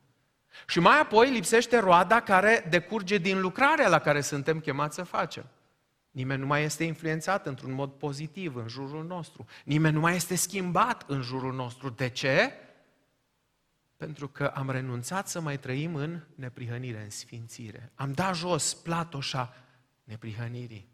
Și 0.67 0.79
mai 0.79 0.99
apoi 0.99 1.31
lipsește 1.31 1.77
roada 1.77 2.21
care 2.21 2.65
decurge 2.69 3.17
din 3.17 3.41
lucrarea 3.41 3.89
la 3.89 3.99
care 3.99 4.21
suntem 4.21 4.59
chemați 4.59 4.95
să 4.95 5.03
facem. 5.03 5.45
Nimeni 6.11 6.39
nu 6.39 6.45
mai 6.45 6.63
este 6.63 6.83
influențat 6.83 7.45
într-un 7.45 7.71
mod 7.71 7.91
pozitiv 7.91 8.55
în 8.55 8.67
jurul 8.67 9.05
nostru. 9.05 9.45
Nimeni 9.63 9.93
nu 9.93 9.99
mai 9.99 10.15
este 10.15 10.35
schimbat 10.35 11.09
în 11.09 11.21
jurul 11.21 11.53
nostru. 11.53 11.89
De 11.89 12.09
ce? 12.09 12.53
Pentru 13.97 14.27
că 14.27 14.45
am 14.45 14.69
renunțat 14.69 15.27
să 15.27 15.39
mai 15.39 15.59
trăim 15.59 15.95
în 15.95 16.19
neprihănire, 16.35 17.01
în 17.03 17.09
sfințire. 17.09 17.91
Am 17.95 18.11
dat 18.11 18.35
jos 18.35 18.73
platoșa 18.73 19.55
neprihănirii. 20.03 20.87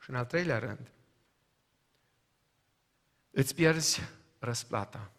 Și 0.00 0.10
în 0.10 0.16
al 0.16 0.24
treilea 0.24 0.58
rând, 0.58 0.90
îți 3.30 3.54
pierzi 3.54 4.00
răsplata 4.38 5.10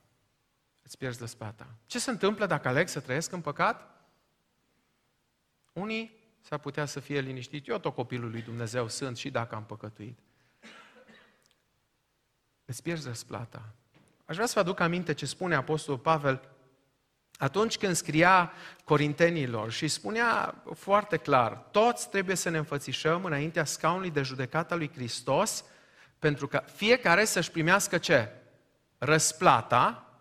îți 0.89 0.97
pierzi 0.97 1.19
răsplata. 1.19 1.67
Ce 1.85 1.99
se 1.99 2.09
întâmplă 2.09 2.45
dacă 2.45 2.67
aleg 2.67 2.87
să 2.87 2.99
trăiesc 2.99 3.31
în 3.31 3.41
păcat? 3.41 4.01
Unii 5.73 6.17
s-ar 6.41 6.59
putea 6.59 6.85
să 6.85 6.99
fie 6.99 7.19
liniștiți. 7.19 7.69
Eu 7.69 7.77
tot 7.77 7.93
copilul 7.93 8.31
lui 8.31 8.41
Dumnezeu 8.41 8.87
sunt 8.87 9.17
și 9.17 9.29
dacă 9.29 9.55
am 9.55 9.65
păcătuit. 9.65 10.19
Îți 12.65 12.81
pierzi 12.81 13.07
răsplata. 13.07 13.73
Aș 14.25 14.35
vrea 14.35 14.47
să 14.47 14.53
vă 14.55 14.59
aduc 14.59 14.79
aminte 14.79 15.13
ce 15.13 15.25
spune 15.25 15.55
Apostolul 15.55 15.99
Pavel 15.99 16.49
atunci 17.37 17.77
când 17.77 17.95
scria 17.95 18.51
Corintenilor 18.83 19.71
și 19.71 19.87
spunea 19.87 20.63
foarte 20.73 21.17
clar, 21.17 21.53
toți 21.53 22.09
trebuie 22.09 22.35
să 22.35 22.49
ne 22.49 22.57
înfățișăm 22.57 23.25
înaintea 23.25 23.65
scaunului 23.65 24.11
de 24.11 24.21
judecată 24.21 24.75
lui 24.75 24.91
Hristos, 24.93 25.63
pentru 26.19 26.47
că 26.47 26.63
fiecare 26.75 27.25
să-și 27.25 27.51
primească 27.51 27.97
ce? 27.97 28.38
Răsplata 28.99 30.13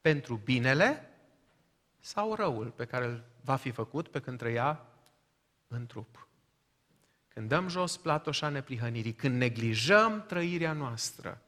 pentru 0.00 0.36
binele 0.36 1.10
sau 2.00 2.34
răul 2.34 2.70
pe 2.70 2.84
care 2.84 3.04
îl 3.04 3.24
va 3.40 3.56
fi 3.56 3.70
făcut 3.70 4.08
pe 4.08 4.20
când 4.20 4.38
trăia 4.38 4.86
în 5.68 5.86
trup. 5.86 6.28
Când 7.28 7.48
dăm 7.48 7.68
jos 7.68 7.96
platoșa 7.96 8.48
neprihănirii, 8.48 9.12
când 9.12 9.36
neglijăm 9.36 10.26
trăirea 10.26 10.72
noastră, 10.72 11.42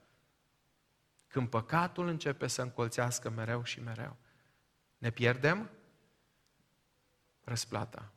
când 1.26 1.48
păcatul 1.48 2.08
începe 2.08 2.46
să 2.46 2.62
încolțească 2.62 3.30
mereu 3.30 3.64
și 3.64 3.80
mereu, 3.80 4.16
ne 4.98 5.10
pierdem 5.10 5.70
răsplata, 7.44 8.12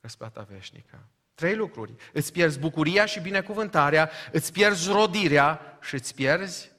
răsplata 0.00 0.42
veșnică. 0.42 1.06
Trei 1.34 1.56
lucruri. 1.56 1.94
Îți 2.12 2.32
pierzi 2.32 2.58
bucuria 2.58 3.06
și 3.06 3.20
binecuvântarea, 3.20 4.10
îți 4.32 4.52
pierzi 4.52 4.90
rodirea 4.90 5.78
și 5.82 5.94
îți 5.94 6.14
pierzi 6.14 6.70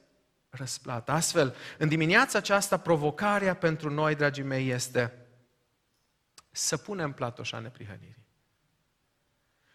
răsplata. 0.56 1.12
Astfel, 1.12 1.56
în 1.78 1.88
dimineața 1.88 2.38
aceasta, 2.38 2.76
provocarea 2.76 3.54
pentru 3.54 3.90
noi, 3.90 4.14
dragii 4.14 4.42
mei, 4.42 4.68
este 4.68 5.26
să 6.50 6.76
punem 6.76 7.12
platoșa 7.12 7.58
neprihănirii. 7.58 8.26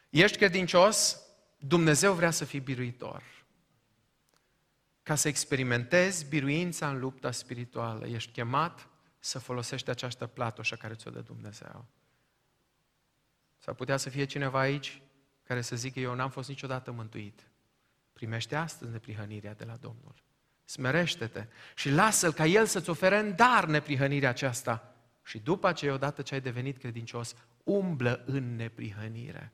Ești 0.09 0.37
credincios? 0.37 1.21
Dumnezeu 1.57 2.13
vrea 2.13 2.31
să 2.31 2.45
fii 2.45 2.59
biruitor. 2.59 3.23
Ca 5.03 5.15
să 5.15 5.27
experimentezi 5.27 6.25
biruința 6.25 6.89
în 6.89 6.99
lupta 6.99 7.31
spirituală, 7.31 8.07
ești 8.07 8.31
chemat 8.31 8.87
să 9.19 9.39
folosești 9.39 9.89
această 9.89 10.27
platoșă 10.27 10.75
care 10.75 10.93
ți-o 10.93 11.11
dă 11.11 11.19
Dumnezeu. 11.19 11.85
S-ar 13.57 13.73
putea 13.73 13.97
să 13.97 14.09
fie 14.09 14.25
cineva 14.25 14.59
aici 14.59 15.01
care 15.43 15.61
să 15.61 15.75
zică, 15.75 15.99
eu 15.99 16.13
n-am 16.13 16.29
fost 16.29 16.49
niciodată 16.49 16.91
mântuit. 16.91 17.47
Primește 18.13 18.55
astăzi 18.55 18.91
neprihănirea 18.91 19.53
de 19.53 19.63
la 19.63 19.75
Domnul. 19.75 20.13
Smerește-te 20.71 21.45
și 21.75 21.89
lasă-L 21.89 22.33
ca 22.33 22.45
El 22.45 22.65
să-ți 22.65 22.89
ofere 22.89 23.17
în 23.17 23.35
dar 23.35 23.65
neprihănirea 23.65 24.29
aceasta. 24.29 24.95
Și 25.23 25.39
după 25.39 25.67
aceea, 25.67 25.93
odată 25.93 26.21
ce 26.21 26.33
ai 26.33 26.41
devenit 26.41 26.77
credincios, 26.77 27.35
umblă 27.63 28.23
în 28.25 28.55
neprihănire. 28.55 29.51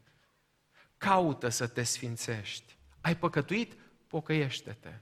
Caută 0.98 1.50
să 1.50 1.68
te 1.68 1.84
sfințești. 1.84 2.78
Ai 3.02 3.18
păcătuit? 3.18 3.74
Pocăiește-te. 4.08 4.94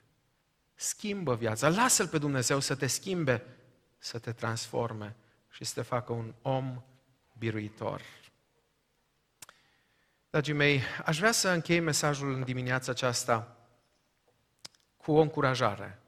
Schimbă 0.76 1.36
viața. 1.36 1.70
Lasă-L 1.70 2.08
pe 2.08 2.18
Dumnezeu 2.18 2.60
să 2.60 2.76
te 2.76 2.88
schimbe, 2.88 3.44
să 3.98 4.20
te 4.20 4.32
transforme 4.32 5.16
și 5.50 5.64
să 5.64 5.74
te 5.74 5.82
facă 5.82 6.14
un 6.14 6.34
om 6.42 6.84
biruitor. 7.38 8.02
Dragii 10.30 10.54
mei, 10.54 10.82
aș 11.06 11.18
vrea 11.18 11.32
să 11.32 11.50
închei 11.50 11.80
mesajul 11.80 12.34
în 12.34 12.44
dimineața 12.44 12.92
aceasta 12.92 13.58
cu 14.98 15.12
o 15.12 15.22
încurajare. 15.22 16.00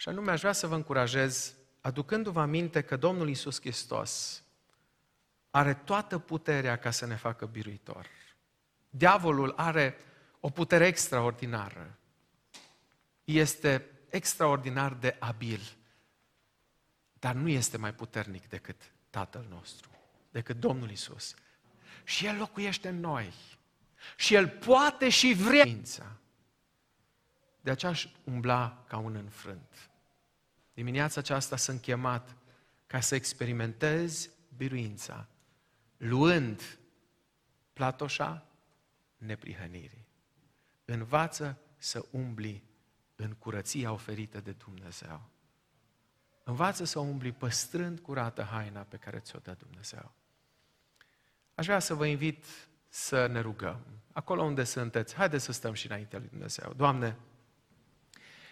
Și 0.00 0.08
anume, 0.08 0.30
aș 0.30 0.40
vrea 0.40 0.52
să 0.52 0.66
vă 0.66 0.74
încurajez 0.74 1.54
aducându-vă 1.80 2.40
aminte 2.40 2.82
că 2.82 2.96
Domnul 2.96 3.28
Isus 3.28 3.60
Hristos 3.60 4.42
are 5.50 5.74
toată 5.74 6.18
puterea 6.18 6.78
ca 6.78 6.90
să 6.90 7.06
ne 7.06 7.16
facă 7.16 7.46
biruitor. 7.46 8.06
Diavolul 8.90 9.52
are 9.56 9.96
o 10.40 10.50
putere 10.50 10.86
extraordinară. 10.86 11.98
Este 13.24 13.86
extraordinar 14.08 14.92
de 14.92 15.16
abil, 15.18 15.76
dar 17.12 17.34
nu 17.34 17.48
este 17.48 17.76
mai 17.76 17.94
puternic 17.94 18.48
decât 18.48 18.92
Tatăl 19.10 19.46
nostru, 19.48 19.90
decât 20.30 20.56
Domnul 20.56 20.90
Isus. 20.90 21.34
Și 22.04 22.26
El 22.26 22.36
locuiește 22.36 22.88
în 22.88 23.00
noi. 23.00 23.34
Și 24.16 24.34
El 24.34 24.48
poate 24.48 25.08
și 25.08 25.32
vrea. 25.32 25.66
De 27.60 27.70
aceea 27.70 27.92
aș 27.92 28.06
umbla 28.24 28.84
ca 28.88 28.96
un 28.96 29.14
înfrânt. 29.14 29.89
Dimineața 30.74 31.20
aceasta 31.20 31.56
sunt 31.56 31.80
chemat 31.80 32.36
ca 32.86 33.00
să 33.00 33.14
experimentez 33.14 34.30
biruința, 34.56 35.28
luând 35.96 36.78
platoșa 37.72 38.46
neprihănirii. 39.16 40.06
Învață 40.84 41.58
să 41.76 42.04
umbli 42.10 42.62
în 43.16 43.32
curăția 43.32 43.92
oferită 43.92 44.40
de 44.40 44.52
Dumnezeu. 44.52 45.30
Învață 46.44 46.84
să 46.84 46.98
umbli 46.98 47.32
păstrând 47.32 48.00
curată 48.00 48.42
haina 48.42 48.80
pe 48.80 48.96
care 48.96 49.18
ți-o 49.18 49.38
dă 49.38 49.56
Dumnezeu. 49.58 50.12
Aș 51.54 51.64
vrea 51.66 51.78
să 51.78 51.94
vă 51.94 52.06
invit 52.06 52.44
să 52.88 53.26
ne 53.26 53.40
rugăm. 53.40 53.80
Acolo 54.12 54.42
unde 54.42 54.64
sunteți, 54.64 55.14
haideți 55.14 55.44
să 55.44 55.52
stăm 55.52 55.72
și 55.72 55.86
înaintea 55.86 56.18
lui 56.18 56.28
Dumnezeu. 56.28 56.72
Doamne, 56.72 57.16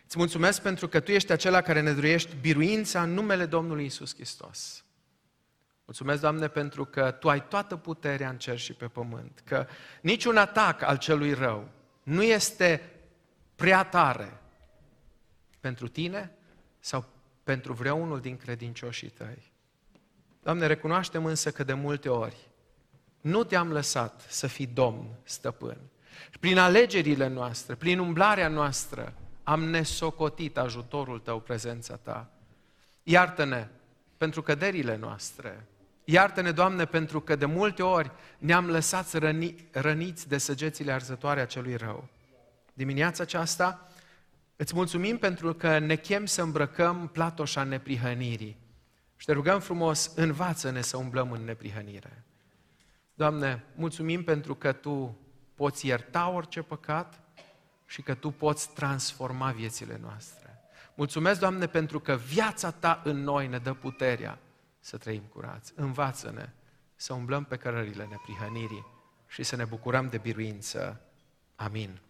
îți 0.08 0.18
mulțumesc 0.18 0.62
pentru 0.62 0.88
că 0.88 1.00
Tu 1.00 1.10
ești 1.10 1.32
acela 1.32 1.60
care 1.60 1.80
ne 1.80 1.92
druiești 1.92 2.36
biruința 2.40 3.02
în 3.02 3.12
numele 3.12 3.46
Domnului 3.46 3.84
Isus 3.84 4.14
Hristos. 4.14 4.84
Mulțumesc, 5.84 6.20
Doamne, 6.20 6.48
pentru 6.48 6.84
că 6.84 7.10
Tu 7.10 7.28
ai 7.28 7.48
toată 7.48 7.76
puterea 7.76 8.28
în 8.28 8.38
cer 8.38 8.58
și 8.58 8.72
pe 8.72 8.86
pământ, 8.86 9.42
că 9.44 9.66
niciun 10.00 10.36
atac 10.36 10.82
al 10.82 10.98
celui 10.98 11.32
rău 11.32 11.68
nu 12.02 12.22
este 12.22 12.90
prea 13.54 13.84
tare 13.84 14.40
pentru 15.60 15.88
Tine 15.88 16.32
sau 16.80 17.04
pentru 17.42 17.72
vreunul 17.72 18.20
din 18.20 18.36
credincioșii 18.36 19.08
Tăi. 19.08 19.52
Doamne, 20.42 20.66
recunoaștem 20.66 21.24
însă 21.24 21.50
că 21.50 21.64
de 21.64 21.72
multe 21.72 22.08
ori 22.08 22.36
nu 23.20 23.44
Te-am 23.44 23.72
lăsat 23.72 24.24
să 24.28 24.46
fii 24.46 24.66
Domn, 24.66 25.06
stăpân. 25.22 25.78
Prin 26.40 26.58
alegerile 26.58 27.26
noastre, 27.26 27.74
prin 27.74 27.98
umblarea 27.98 28.48
noastră, 28.48 29.14
am 29.48 29.64
nesocotit 29.64 30.58
ajutorul 30.58 31.18
Tău, 31.18 31.40
prezența 31.40 31.96
Ta. 31.96 32.30
Iartă-ne 33.02 33.68
pentru 34.16 34.42
căderile 34.42 34.96
noastre, 34.96 35.66
Iartă-ne, 36.04 36.52
Doamne, 36.52 36.84
pentru 36.84 37.20
că 37.20 37.36
de 37.36 37.44
multe 37.44 37.82
ori 37.82 38.10
ne-am 38.38 38.66
lăsat 38.66 39.12
răni, 39.12 39.68
răniți 39.72 40.28
de 40.28 40.38
săgețile 40.38 40.92
arzătoare 40.92 41.40
a 41.40 41.46
celui 41.46 41.76
rău. 41.76 42.08
Dimineața 42.72 43.22
aceasta 43.22 43.88
îți 44.56 44.74
mulțumim 44.74 45.18
pentru 45.18 45.54
că 45.54 45.78
ne 45.78 45.96
chem 45.96 46.26
să 46.26 46.42
îmbrăcăm 46.42 47.08
platoșa 47.12 47.62
neprihănirii. 47.62 48.56
Și 49.16 49.26
te 49.26 49.32
rugăm 49.32 49.60
frumos, 49.60 50.12
învață-ne 50.14 50.80
să 50.80 50.96
umblăm 50.96 51.32
în 51.32 51.44
neprihănire. 51.44 52.24
Doamne, 53.14 53.64
mulțumim 53.74 54.24
pentru 54.24 54.54
că 54.54 54.72
Tu 54.72 55.16
poți 55.54 55.86
ierta 55.86 56.28
orice 56.28 56.62
păcat 56.62 57.27
și 57.88 58.02
că 58.02 58.14
Tu 58.14 58.30
poți 58.30 58.70
transforma 58.72 59.50
viețile 59.50 59.98
noastre. 60.02 60.60
Mulțumesc, 60.94 61.40
Doamne, 61.40 61.66
pentru 61.66 62.00
că 62.00 62.14
viața 62.14 62.70
Ta 62.70 63.00
în 63.04 63.22
noi 63.22 63.46
ne 63.46 63.58
dă 63.58 63.74
puterea 63.74 64.38
să 64.80 64.96
trăim 64.96 65.22
curați. 65.22 65.72
Învață-ne 65.76 66.52
să 66.94 67.12
umblăm 67.12 67.44
pe 67.44 67.56
cărările 67.56 68.06
neprihănirii 68.10 68.86
și 69.26 69.42
să 69.42 69.56
ne 69.56 69.64
bucurăm 69.64 70.08
de 70.08 70.18
biruință. 70.18 71.00
Amin. 71.56 72.00